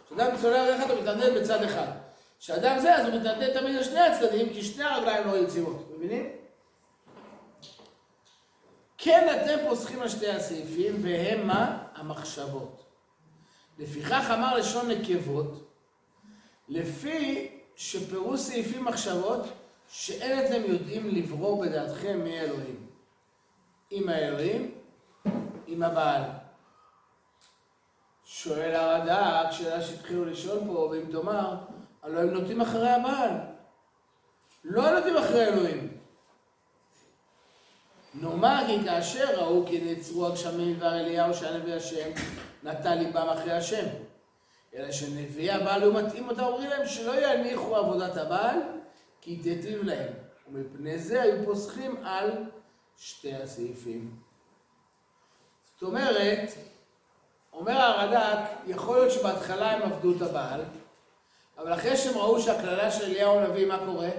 [0.08, 1.88] כשאדם צולל רגל אחד הוא מתנדנד בצד אחד.
[2.40, 6.43] כשאדם זה אז הוא מתנדנד תמיד על שני הצדדים, כי שני הרגליים לא יציבות, מבינים?
[9.04, 11.84] כן אתם פוסחים על שתי הסעיפים, והם מה?
[11.96, 12.86] המחשבות.
[13.80, 15.72] לפיכך אמר לשון נקבות,
[16.70, 19.42] לפי שפירוש סעיפים מחשבות,
[19.90, 22.88] שאין אתם יודעים לברור בדעתכם מי האלוהים.
[23.90, 24.72] עם האלוהים,
[25.68, 26.22] עם הבעל.
[28.26, 31.56] שואל הרד"ק, שאלה שהתחילו לשאול פה, ואם תאמר,
[32.04, 33.32] הלוא הם נוטים אחרי הבעל.
[34.64, 36.03] לא נוטים אחרי אלוהים.
[38.14, 42.10] נאמר כי כאשר ראו כי נעצרו הגשמים דבר אליהו שהיה נביא השם,
[42.64, 43.86] נטה ליבם אחרי השם.
[44.76, 48.58] אלא שנביאי הבעל היו מתאים אותם, אומרים להם שלא יניחו עבודת הבעל,
[49.22, 50.14] כי תיטיב להם.
[50.52, 52.32] ומפני זה היו פוסחים על
[52.98, 54.16] שתי הסעיפים.
[55.74, 56.50] זאת אומרת,
[57.54, 60.62] אומר הרד"ק, יכול להיות שבהתחלה הם עבדו את הבעל,
[61.58, 64.10] אבל אחרי שהם ראו שהקללה של אליהו הנביא, מה קורה?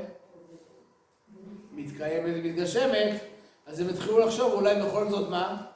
[1.72, 3.33] מתקיימת ומתגשמת,
[3.66, 5.66] אז הם התחילו לחשוב אולי בכל זאת מה?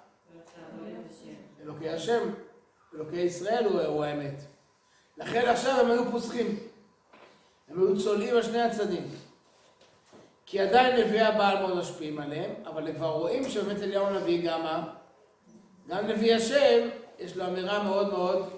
[1.63, 2.33] אלוקי השם,
[2.95, 4.43] אלוקי ישראל הוא, הוא האמת.
[5.17, 6.59] לכן עכשיו הם היו פוסחים.
[7.69, 9.09] הם היו צולעים על שני הצדדים.
[10.47, 14.63] כי עדיין נביאי הבעל מאוד משפיעים עליהם, אבל הם כבר רואים שבאמת אליהו הנביא גם
[14.63, 14.95] מה?
[15.89, 18.49] גם נביא השם, יש לו אמירה מאוד מאוד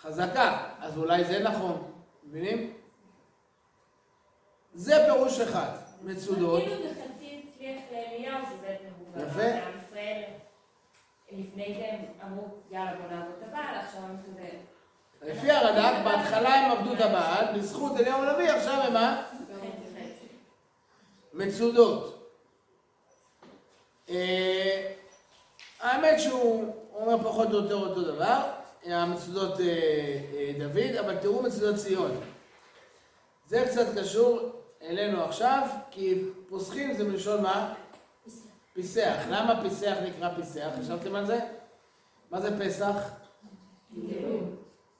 [0.00, 1.90] חזקה, אז אולי זה נכון,
[2.24, 2.72] מבינים?
[4.74, 5.70] זה פירוש אחד,
[6.02, 6.62] מצודות.
[8.18, 8.76] לאליהו, שזה.
[9.16, 9.58] יפה.
[11.32, 14.48] לפני זה הם אמרו, יאללה בוא נעבוד את הבעל, עכשיו הם כזה...
[15.22, 19.22] לפי הרד"ק, בהתחלה הם עבדו את הבעל, בזכות אליהו הנביא, עכשיו הם מה?
[21.32, 22.30] מצודות.
[24.10, 24.92] אה,
[25.80, 28.42] האמת שהוא אומר פחות או יותר אותו דבר,
[28.86, 32.20] המצודות אה, אה, דוד, אבל תראו מצודות ציון.
[33.46, 34.50] זה קצת קשור
[34.82, 37.74] אלינו עכשיו, כי פוסחים זה מלשון מה?
[38.78, 39.16] פיסח.
[39.30, 40.68] למה פיסח נקרא פיסח?
[40.80, 41.38] חשבתם על זה?
[42.30, 42.96] מה זה פסח?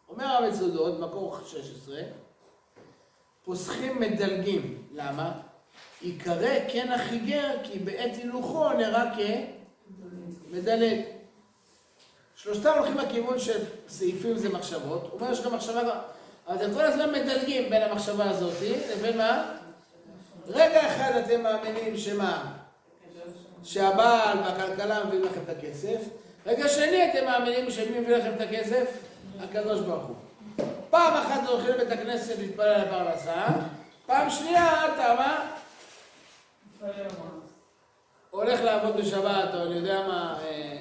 [0.09, 2.01] אומר המצודות, מקור 16,
[3.45, 4.83] פוסחים מדלגים.
[4.95, 5.33] למה?
[6.03, 9.05] ייקרא כן החיגר, כי בעת הילוכו נראה
[10.51, 11.01] כמדלג.
[12.37, 15.03] שלושתם הולכים לכיוון של סעיפים זה מחשבות.
[15.03, 16.01] הוא אומר, יש גם מחשבה,
[16.47, 18.55] אבל אתם כל הזמן מדלגים בין המחשבה הזאת
[18.91, 19.55] לבין מה?
[20.47, 22.58] רגע אחד אתם מאמינים שמה?
[23.65, 26.01] שהבעל והכלכלה מביאים לכם את הכסף.
[26.47, 28.99] רגע שני אתם מאמינים שמי מביא לכם את הכסף?
[29.41, 30.17] הקדוש ברוך הוא.
[30.91, 33.47] פעם אחת הולכים לבית הכנסת להתפלל על הפרנסה,
[34.07, 35.51] פעם שנייה אתה מה?
[38.31, 40.79] הולך לעבוד בשבת, או אני יודע מה, אה,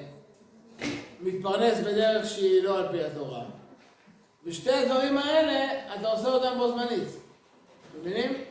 [1.22, 3.44] מתפרנס בדרך שהיא לא על פי התורה.
[4.46, 7.08] ושתי הדברים האלה, אתה עושה אותם בו זמנית.
[8.00, 8.44] מבינים?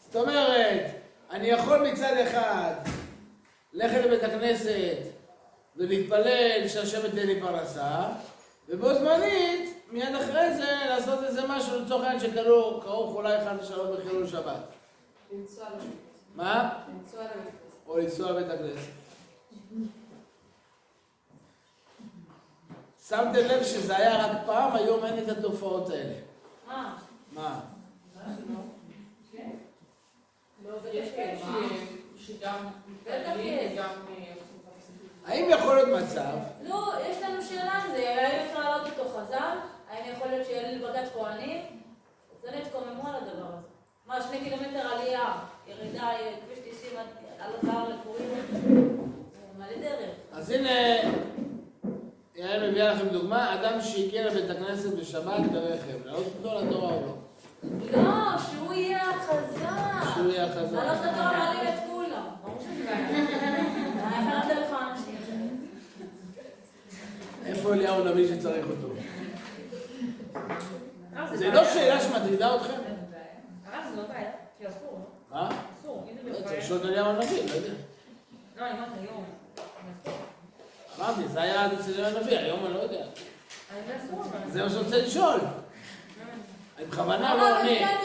[0.00, 1.01] זאת אומרת,
[1.32, 2.74] אני יכול מצד אחד
[3.72, 4.98] ללכת לבית הכנסת
[5.76, 8.08] ולהתפלל שהשם ייתן לי פרנסה,
[8.68, 14.26] ובו זמנית, מיד אחרי זה, לעשות איזה משהו לצורך העניין שכרוך אולי חס ושלום בחילול
[14.26, 14.60] שבת.
[15.32, 15.88] לנסוע לבית
[16.34, 16.78] מה?
[16.88, 17.88] לנסוע לבית הכנסת.
[17.88, 18.90] או לנסוע לבית הכנסת.
[23.08, 26.14] שמתם לב שזה היה רק פעם, היום אין את התופעות האלה.
[26.66, 26.96] מה?
[27.32, 27.60] מה?
[28.16, 28.60] לא, זה יש כאלה מה?
[29.32, 29.40] ש- שגם בטח מתפללים יש.
[29.40, 30.51] וגם אה, עושים תפקידים.
[35.26, 39.56] האם יכול להיות מצב, לא, יש לנו שאלה על זה, האם אפשר להעלות אותו חז"ל?
[39.90, 41.60] האם יכול להיות שיהיה לבג"ץ כהנים?
[42.42, 43.66] אז הם יתקוממו על הדבר הזה.
[44.06, 45.32] מה, שני קילומטר עלייה,
[45.66, 46.08] ירידה,
[46.46, 47.06] כביש 90 עד
[47.38, 48.28] לעלות להר לפורים?
[49.32, 50.10] זה מלא דרך.
[50.32, 50.70] אז הנה,
[52.34, 57.21] יעל מביאה לכם דוגמה, אדם שהגיע לבית הכנסת בשבת ברכב, לעלות אותו לתורה או לא?
[57.92, 60.12] לא, שהוא יהיה החז"ל.
[60.14, 60.76] שהוא יהיה החז"ל.
[60.76, 62.26] לעלות לתורה מעלים את כולם.
[62.42, 63.42] ברור שזה בעיה.
[64.92, 65.66] אנשים?
[67.46, 68.88] איפה אליהו הנביא שצריך אותו?
[71.16, 71.50] הרב, זה.
[71.50, 72.72] לא שאלה שמטרידה אתכם?
[73.66, 74.98] הרב, זה לא בעיה, כי אסור,
[75.30, 75.36] לא?
[75.36, 75.48] מה?
[75.80, 76.58] אסור, לא, צריך.
[76.58, 77.72] לשאול את אליהו הנביא, לא יודע.
[78.56, 79.24] לא, אני אומרת היום.
[80.98, 83.04] אמרתי, זה היה עד אצל הנביא, היום אני לא יודע.
[84.48, 85.40] זה מה שאני רוצה לשאול.
[86.82, 88.00] אני בכוונה לא עונה.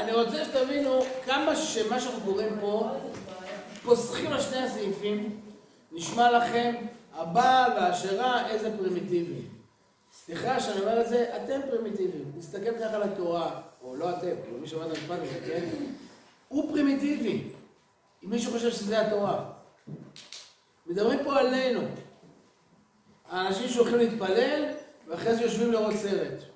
[0.00, 2.90] אני רוצה שתבינו כמה שמה שאנחנו קוראים פה,
[3.82, 5.40] פוסחים על שני הסעיפים,
[5.92, 6.74] נשמע לכם
[7.14, 9.40] הבעל והאשרה איזה פרימיטיבי.
[10.12, 12.32] סליחה שאני אומר את זה, אתם פרימיטיביים.
[12.36, 15.64] נסתכל ככה על התורה, או לא אתם, כאילו מי שאומר את המשפט הזה, כן?
[16.48, 17.42] הוא פרימיטיבי.
[18.24, 19.44] אם מישהו חושב שזה התורה.
[20.86, 21.80] מדברים פה עלינו.
[23.30, 24.64] האנשים שהולכים להתפלל,
[25.06, 26.53] ואחרי זה יושבים לראות סרט.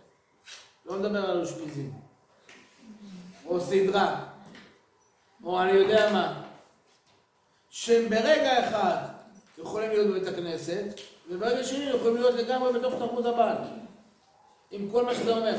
[0.88, 1.92] לא מדבר על אושפיזים.
[3.46, 4.24] או סדרה,
[5.44, 6.42] או אני יודע מה,
[7.70, 8.96] שהם ברגע אחד
[9.58, 10.84] יכולים להיות בבית הכנסת,
[11.28, 13.56] וברגע שני יכולים להיות לגמרי בתוך תרבות הבעל,
[14.70, 15.58] עם כל מה שזה אומר.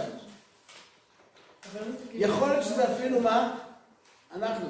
[1.75, 1.81] לא
[2.13, 3.59] יכול להיות שזה אפילו מה?
[4.31, 4.67] אנחנו.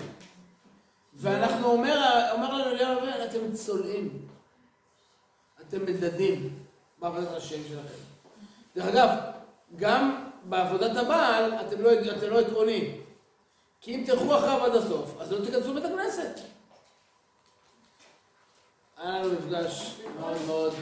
[1.14, 4.28] ואנחנו אומר, אומר לנו אליהו אומר, אתם צולעים,
[5.62, 6.60] אתם מדדים.
[7.00, 8.04] בעבודת השם שלכם.
[8.76, 9.10] דרך אגב,
[9.76, 13.02] גם בעבודת הבעל אתם לא, אתם לא עקרוניים.
[13.82, 16.40] כי אם תלכו אחריו עד הסוף, אז לא תיכנסו לבית הכנסת.
[18.98, 20.74] היה לנו מפגש מאוד מאוד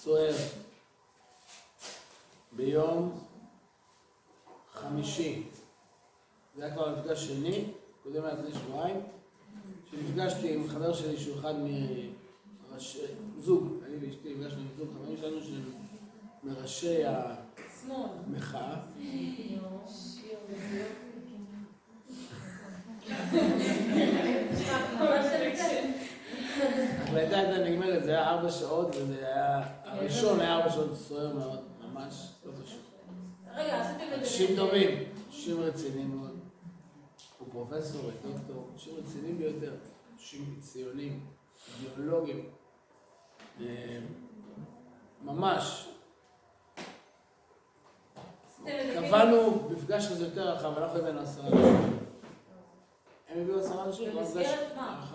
[0.00, 0.34] סוער
[2.52, 3.24] ביום
[4.72, 5.42] חמישי.
[6.56, 7.64] זה היה כבר מפגש שני,
[8.02, 9.00] קודם היה לפני שבועיים,
[9.90, 11.54] שנפגשתי עם חבר שלי שהוא אחד
[12.70, 12.98] מראשי,
[13.38, 15.72] זוג, אני ואשתי נפגשנו עם זוג חברים שלנו שהם
[16.42, 17.04] מראשי
[27.12, 31.60] ההקלטה הייתה נגמרת, זה היה ארבע שעות, וזה היה, הראשון היה ארבע שעות סוער מאוד,
[31.82, 32.80] ממש לא פשוט.
[33.54, 34.14] רגע, עשיתם את זה...
[34.14, 36.38] אנשים טובים, אנשים רציניים מאוד.
[37.38, 39.74] הוא פרופסור, דוקטור, אנשים רציניים ביותר,
[40.14, 41.20] אנשים ציונים,
[41.80, 42.44] אידיאולוגים.
[43.60, 43.98] אה,
[45.24, 45.88] ממש.
[48.94, 51.98] קבענו מפגש כזה יותר רחב, אנחנו הבאנו עשרה אנשים.
[53.28, 55.06] הם הביאו עשרה אנשים, במסגרת מה?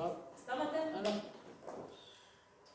[0.44, 1.10] סתם אתם?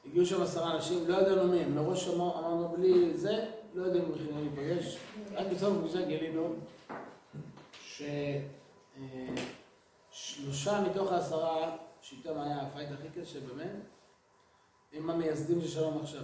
[0.07, 3.45] הגיעו שם עשרה אנשים, לא ידענו מי הם, מראש אמר- אמרנו בלי זה,
[3.75, 4.97] לא יודעים בכלל להיפגש.
[5.35, 6.55] רק בסוף הפגישה גילינו
[10.13, 13.71] ששלושה מתוך העשרה, שאיתם היה ה fight הכי קשה באמת,
[14.93, 16.23] הם המייסדים של שלום עכשיו.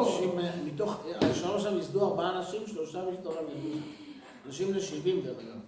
[0.00, 3.80] אנשים, אה, מתוך, אה, שלוש שם ייסדו ארבעה אנשים, שלושה מתוך ייסדו.
[4.46, 5.60] אנשים בני 70 דרך אגב.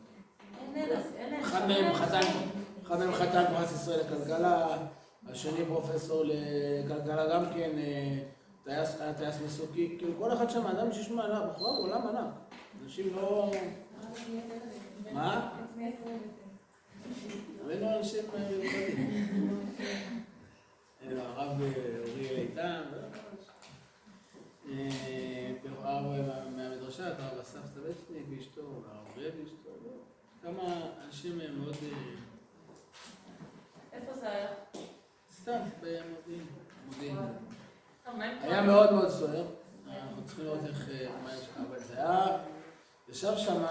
[1.41, 2.21] אחד מהם חתן,
[2.87, 4.79] אחד מהם חתן פרס ישראל לכלכלה,
[5.29, 11.11] השני פרופסור לכלכלה גם כן, אה, טייס, מסוקי, כאילו כל אחד שם אדם שיש
[11.53, 12.35] בכלל הוא עולם ענק.
[12.85, 13.51] אנשים לא...
[15.13, 15.51] מה?
[17.65, 19.49] הבאנו אנשים מיוחדים.
[19.81, 20.23] אה,
[21.11, 21.73] הרב אה,
[22.09, 22.83] אוריאל איתן,
[24.69, 24.89] אה,
[25.83, 29.91] הרב מה- מהמדרשה, את הרב אסף סטבצניק ואשתו, הרב אוריאל ואשתו, לא.
[30.43, 30.75] כמה
[31.07, 31.75] אנשים אה, מאוד...
[31.83, 31.99] אה,
[33.93, 34.49] איפה זה היה?
[35.33, 36.47] סתם, במודיעין.
[36.87, 37.17] מודיעין.
[38.43, 39.47] היה מאוד מאוד סוער,
[39.89, 41.09] אנחנו צריכים לראות איך, אה,
[41.57, 42.39] אבל זה היה,
[43.09, 43.63] ישב שם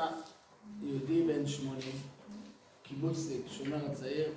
[0.82, 1.80] יהודי בן 80,
[2.84, 4.30] קיבוצניק, שומר הצעיר,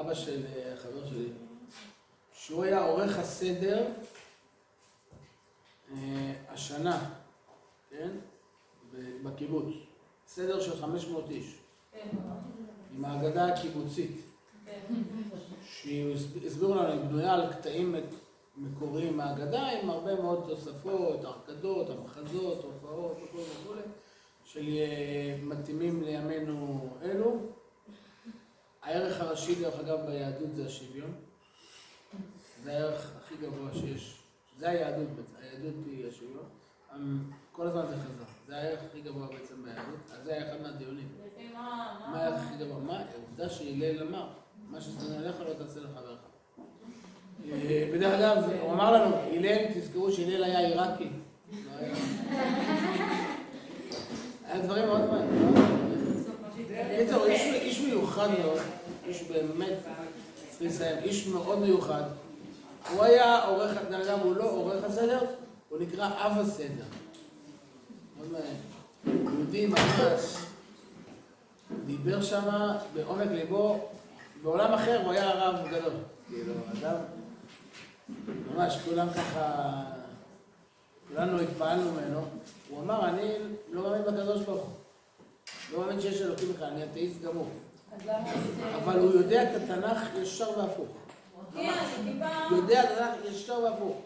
[0.00, 1.28] אבא של אה, חבר שלי,
[2.32, 3.86] שהוא היה עורך הסדר
[5.92, 7.10] אה, השנה,
[7.90, 8.10] כן?
[9.22, 9.74] בקיבוץ,
[10.26, 11.58] סדר של 500 איש,
[11.92, 12.08] כן.
[12.96, 14.20] עם ההגדה הקיבוצית.
[14.64, 14.94] כן.
[15.64, 17.94] שהסבירו לנו, היא בנויה על קטעים
[18.56, 23.74] מקוריים מהאגדה, עם הרבה מאוד תוספות, הרקדות, המחזות, הופעות וכו' וכו',
[24.44, 27.57] שמתאימים לימינו אלו.
[28.88, 31.12] הערך הראשי, דרך אגב, ביהדות זה השוויון.
[32.64, 34.14] זה הערך הכי גבוה שיש.
[34.58, 36.44] זה היהדות בעצם, היהדות היא השוויון.
[36.96, 37.18] אמ,
[37.52, 38.24] כל הזמן זה חזר.
[38.46, 40.00] זה הערך הכי גבוה בעצם ביהדות.
[40.12, 41.08] אז זה היה אחד מהדיונים.
[41.54, 41.94] מה?
[42.14, 42.78] הערך הכי גבוה?
[42.78, 43.02] מה?
[43.14, 44.28] העובדה שהלל אמר,
[44.70, 46.18] מה ששנוא עליך לא תעשה לחברך.
[47.92, 51.04] ודרך אגב, הוא אמר לנו, הלל, תזכרו שהלל היה עיראקי.
[51.04, 51.94] לא היה-
[54.64, 55.54] דברים מאוד מעניינים.
[56.68, 58.58] בקיצור, איש מיוחד מאוד,
[59.08, 59.78] איש באמת,
[60.50, 62.02] צריך לסיים, איש מאוד מיוחד.
[62.92, 65.20] הוא היה עורך, דרך הוא לא עורך הסדר,
[65.68, 66.84] הוא נקרא אב הסדר.
[69.06, 70.36] יהודי ממש.
[71.86, 73.88] דיבר שם בעומק ליבו,
[74.42, 75.92] בעולם אחר הוא היה רב גדול.
[76.28, 76.96] כאילו, אדם,
[78.54, 79.82] ממש, כולם ככה,
[81.08, 82.24] כולנו התפעלנו ממנו.
[82.68, 83.32] הוא אמר, אני
[83.72, 84.72] לא מאמין בקדוש ברוך הוא.
[85.72, 87.48] לא מאמין שיש אלוקים בכלל, אני אתאיסט גמור.
[88.84, 90.88] אבל הוא יודע את התנ"ך ישר והפוך.
[91.54, 92.56] כן, אני טיפה...
[92.56, 93.96] יודע את התנ"ך ישר והפוך.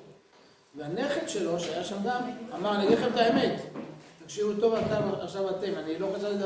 [0.75, 2.21] והנכד שלו, שהיה שם גם,
[2.55, 3.61] אמר, אני אגיד לכם את האמת.
[4.25, 4.75] תקשיבו טוב
[5.21, 6.45] עכשיו אתם, אני לא חשבתי,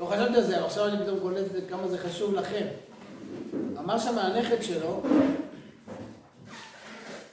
[0.00, 2.66] לא חשבתי על זה, אבל עכשיו אני פתאום קולט כמה זה חשוב לכם.
[3.78, 5.02] אמר שם הנכד שלו,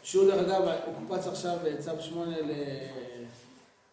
[0.04, 2.36] שהוא דרך אגב, הוא קופץ עכשיו בצו שמונה.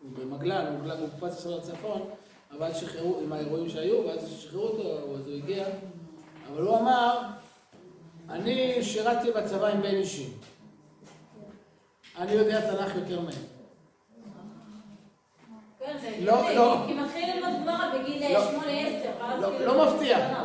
[0.02, 2.02] הוא במגלן, הוא הוא קופץ עכשיו לצפון,
[2.51, 5.64] אבל שחררו, עם האירועים שהיו, ואז שחררו אותו, אז הוא הגיע.
[6.53, 7.18] אבל הוא אמר,
[8.30, 10.28] אני שירתתי בצבא עם בן אישי.
[12.18, 13.34] אני יודע תנ"ך יותר מהם.
[15.78, 16.82] כן, לא, לא.
[16.86, 18.51] כי מתחיל ללמוד גמרא בגיל לא.
[18.51, 18.53] 8-10,
[19.20, 19.74] ואז לא, כאילו...
[19.74, 20.42] לא מפתיע,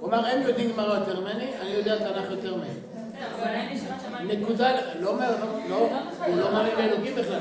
[0.00, 2.76] הוא אמר, הם יודעים גמרא יותר ממני, אני יודע תנ"ך יותר מהם.
[3.38, 4.26] כן.
[4.26, 4.68] נקודה,
[5.00, 5.34] לא אומר,
[5.68, 5.88] לא,
[6.26, 7.40] הוא לא מאמין באלוקים בכלל.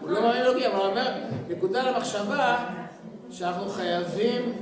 [0.00, 1.12] הוא לא מאמין באלוקים, אבל הוא אומר,
[1.48, 2.56] נקודה למחשבה
[3.38, 4.52] שאנחנו חייבים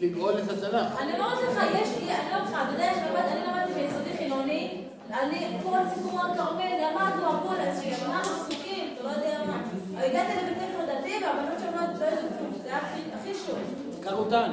[0.00, 1.00] לגאול את התנ"ך.
[1.00, 4.80] אני אומרת לך, יש, אני אומרת לך, יודע, שלמד- אני למדתי ביסודי חילוני,
[5.22, 7.54] אני, כל סיפור הכרמל, למדנו הכל,
[7.96, 9.56] שמונה פסוקים, אתה לא יודע מה.
[10.04, 13.00] הגעתי לבית ספר דתי והבנות שם לא לא ידעו כלום, זה היה הכי-
[13.46, 13.58] שוב.
[14.02, 14.50] קרוטן.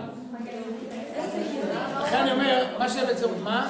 [2.01, 3.67] לכן אני אומר, מה שבעצם, מה?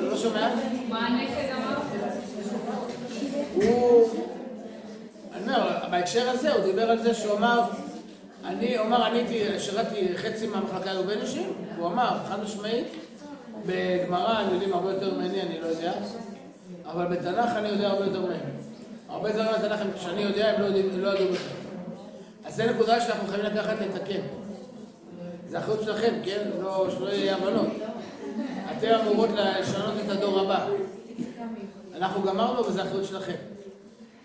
[0.00, 0.48] לא שומע?
[0.88, 1.76] מה הנכד אמר?
[3.54, 4.08] הוא,
[5.92, 7.60] בהקשר הזה הוא דיבר על זה שהוא אמר,
[8.44, 12.86] אני, הוא אמר, אני הייתי, שירתתי חצי מהמחלקה היו בין אישים, הוא אמר, חד משמעית,
[13.66, 15.92] בגמרא הם יודעים הרבה יותר ממני, אני לא יודע,
[16.86, 18.40] אבל בתנ"ך אני יודע הרבה יותר מהם.
[19.08, 21.56] הרבה דברים בתנ"ך שאני יודע, הם לא יודעים, לא ידעו בכלל.
[22.44, 24.20] אז זו נקודה שאנחנו חייבים לקחת לתקן.
[25.48, 26.50] זה אחריות שלכם, כן?
[26.60, 27.68] לא, שלא יהיה הבנות.
[28.78, 30.66] אתם אמורות לשנות את הדור הבא.
[31.96, 33.51] אנחנו גמרנו וזה אחריות שלכם.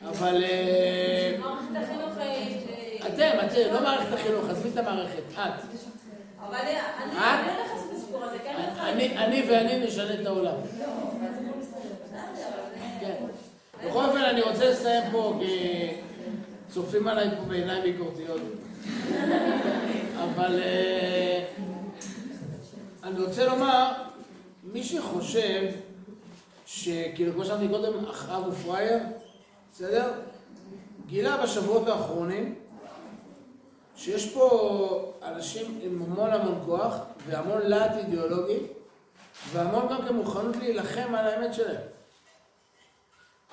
[0.02, 2.18] אבל אה, מערכת החינוך...
[2.18, 5.40] אה, אתם, אתם, לא מערכת החינוך, עזבי את המערכת, את.
[6.40, 6.72] אבל אני
[7.04, 7.48] אני את?
[7.48, 8.56] לא נכנסת לסיפור הזה, כן?
[8.80, 10.56] אני, אני ואני נשנה את העולם.
[13.00, 13.16] כן.
[13.88, 15.88] בכל אופן, אני רוצה לסיים פה, כי
[16.70, 18.42] צופים עליי פה בעיניים ביקורתיות.
[20.24, 21.46] אבל אה,
[23.04, 23.92] אני רוצה לומר,
[24.64, 25.64] מי שחושב
[26.66, 29.00] שכאילו, כמו שאמרתי קודם, אחאב הוא פראייר,
[29.78, 30.12] בסדר?
[31.08, 32.56] גילה בשבועות האחרונים
[33.96, 36.96] שיש פה אנשים עם המון המון כוח
[37.28, 38.58] והמון להט אידיאולוגי
[39.52, 41.82] והמון גם כן מוכנות להילחם על האמת שלהם.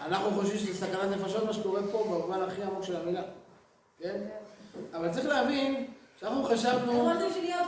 [0.07, 3.22] אנחנו חושבים שזה סכנת נפשות מה שקורה פה במובן הכי עמוק של המילה,
[3.99, 4.20] כן?
[4.95, 5.87] אבל צריך להבין
[6.20, 7.11] שאנחנו חשבנו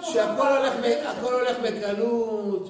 [0.03, 0.75] שהכל הולך,
[1.23, 2.69] הולך בקלות,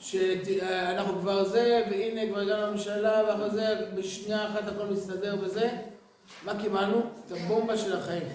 [0.00, 5.70] שאנחנו כבר זה, והנה כבר הגענו לממשלה, ואחרי זה בשנייה אחת הכל מסתדר וזה.
[6.44, 7.00] מה קיבלנו?
[7.26, 8.28] את הבומבה של החיים.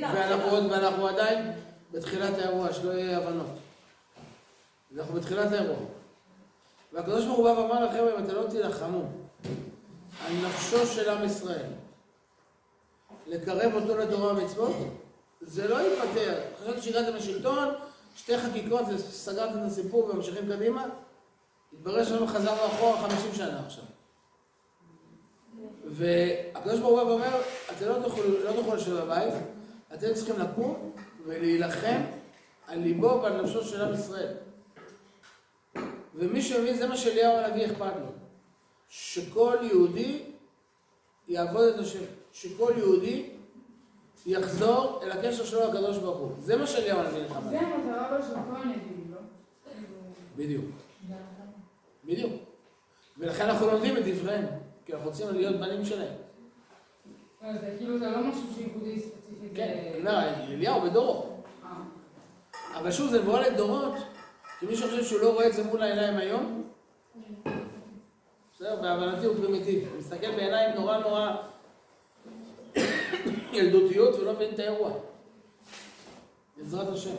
[0.00, 1.52] ואנחנו, עוד, ואנחנו עדיין
[1.92, 3.46] בתחילת האירוע, שלא יהיה הבנות.
[4.96, 5.76] אנחנו בתחילת האירוע.
[6.92, 9.02] והקדוש ברוך הוא בא ואמר לכם, אם אתם לא תילחמו
[10.26, 11.66] על נפשו של עם ישראל,
[13.26, 14.76] לקרב אותו לתורה ומצוות,
[15.40, 16.40] זה לא ייפתר.
[16.62, 17.68] חשבתי שהגעתם לשלטון,
[18.18, 20.86] שתי חקיקות וסגרתם את הסיפור וממשיכים קדימה,
[21.72, 23.84] התברר שאנחנו חזרנו אחורה 50 שנה עכשיו.
[25.84, 27.40] והקדוש ברוך הוא בא ואומר,
[27.72, 29.34] אתם לא תוכלו, לא תוכלו לשבת בבית,
[29.94, 30.92] אתם צריכים לקום
[31.26, 32.00] ולהילחם
[32.66, 34.34] על ליבו ועל נפשו של עם ישראל.
[36.14, 38.12] ומי שמבין, זה מה שאליהו הנביא אכפת לו.
[38.88, 40.22] שכל יהודי
[41.28, 42.04] יעבוד את השם.
[42.32, 43.30] שכל יהודי
[44.26, 46.32] יחזור אל הקשר שלו לקדוש ברוך הוא.
[46.38, 47.38] זה מה שאליהו הנביא לך.
[47.50, 49.18] זה המטרה אבל של כל הנביאים, לא?
[50.36, 50.64] בדיוק.
[52.04, 52.32] בדיוק.
[53.18, 54.46] ולכן אנחנו לומדים את דבריהם,
[54.86, 56.14] כי אנחנו רוצים להיות בנים שלהם.
[57.42, 59.52] לא, זה כאילו, זה לא משהו שייחודי ספציפית.
[59.54, 60.10] כן, לא,
[60.48, 61.26] אליהו בדורו.
[61.64, 62.78] אה.
[62.78, 63.94] אבל שוב, זה מבוא לדורות,
[64.60, 66.62] שמי שחושב שהוא לא רואה את זה מול העיניים היום,
[68.54, 69.86] בסדר, בהבנתי הוא פרימיטיבי.
[69.86, 71.36] הוא מסתכל בעיניים נורא נורא
[73.52, 74.90] ילדותיות ולא מבין את האירוע.
[76.56, 77.16] בעזרת השם.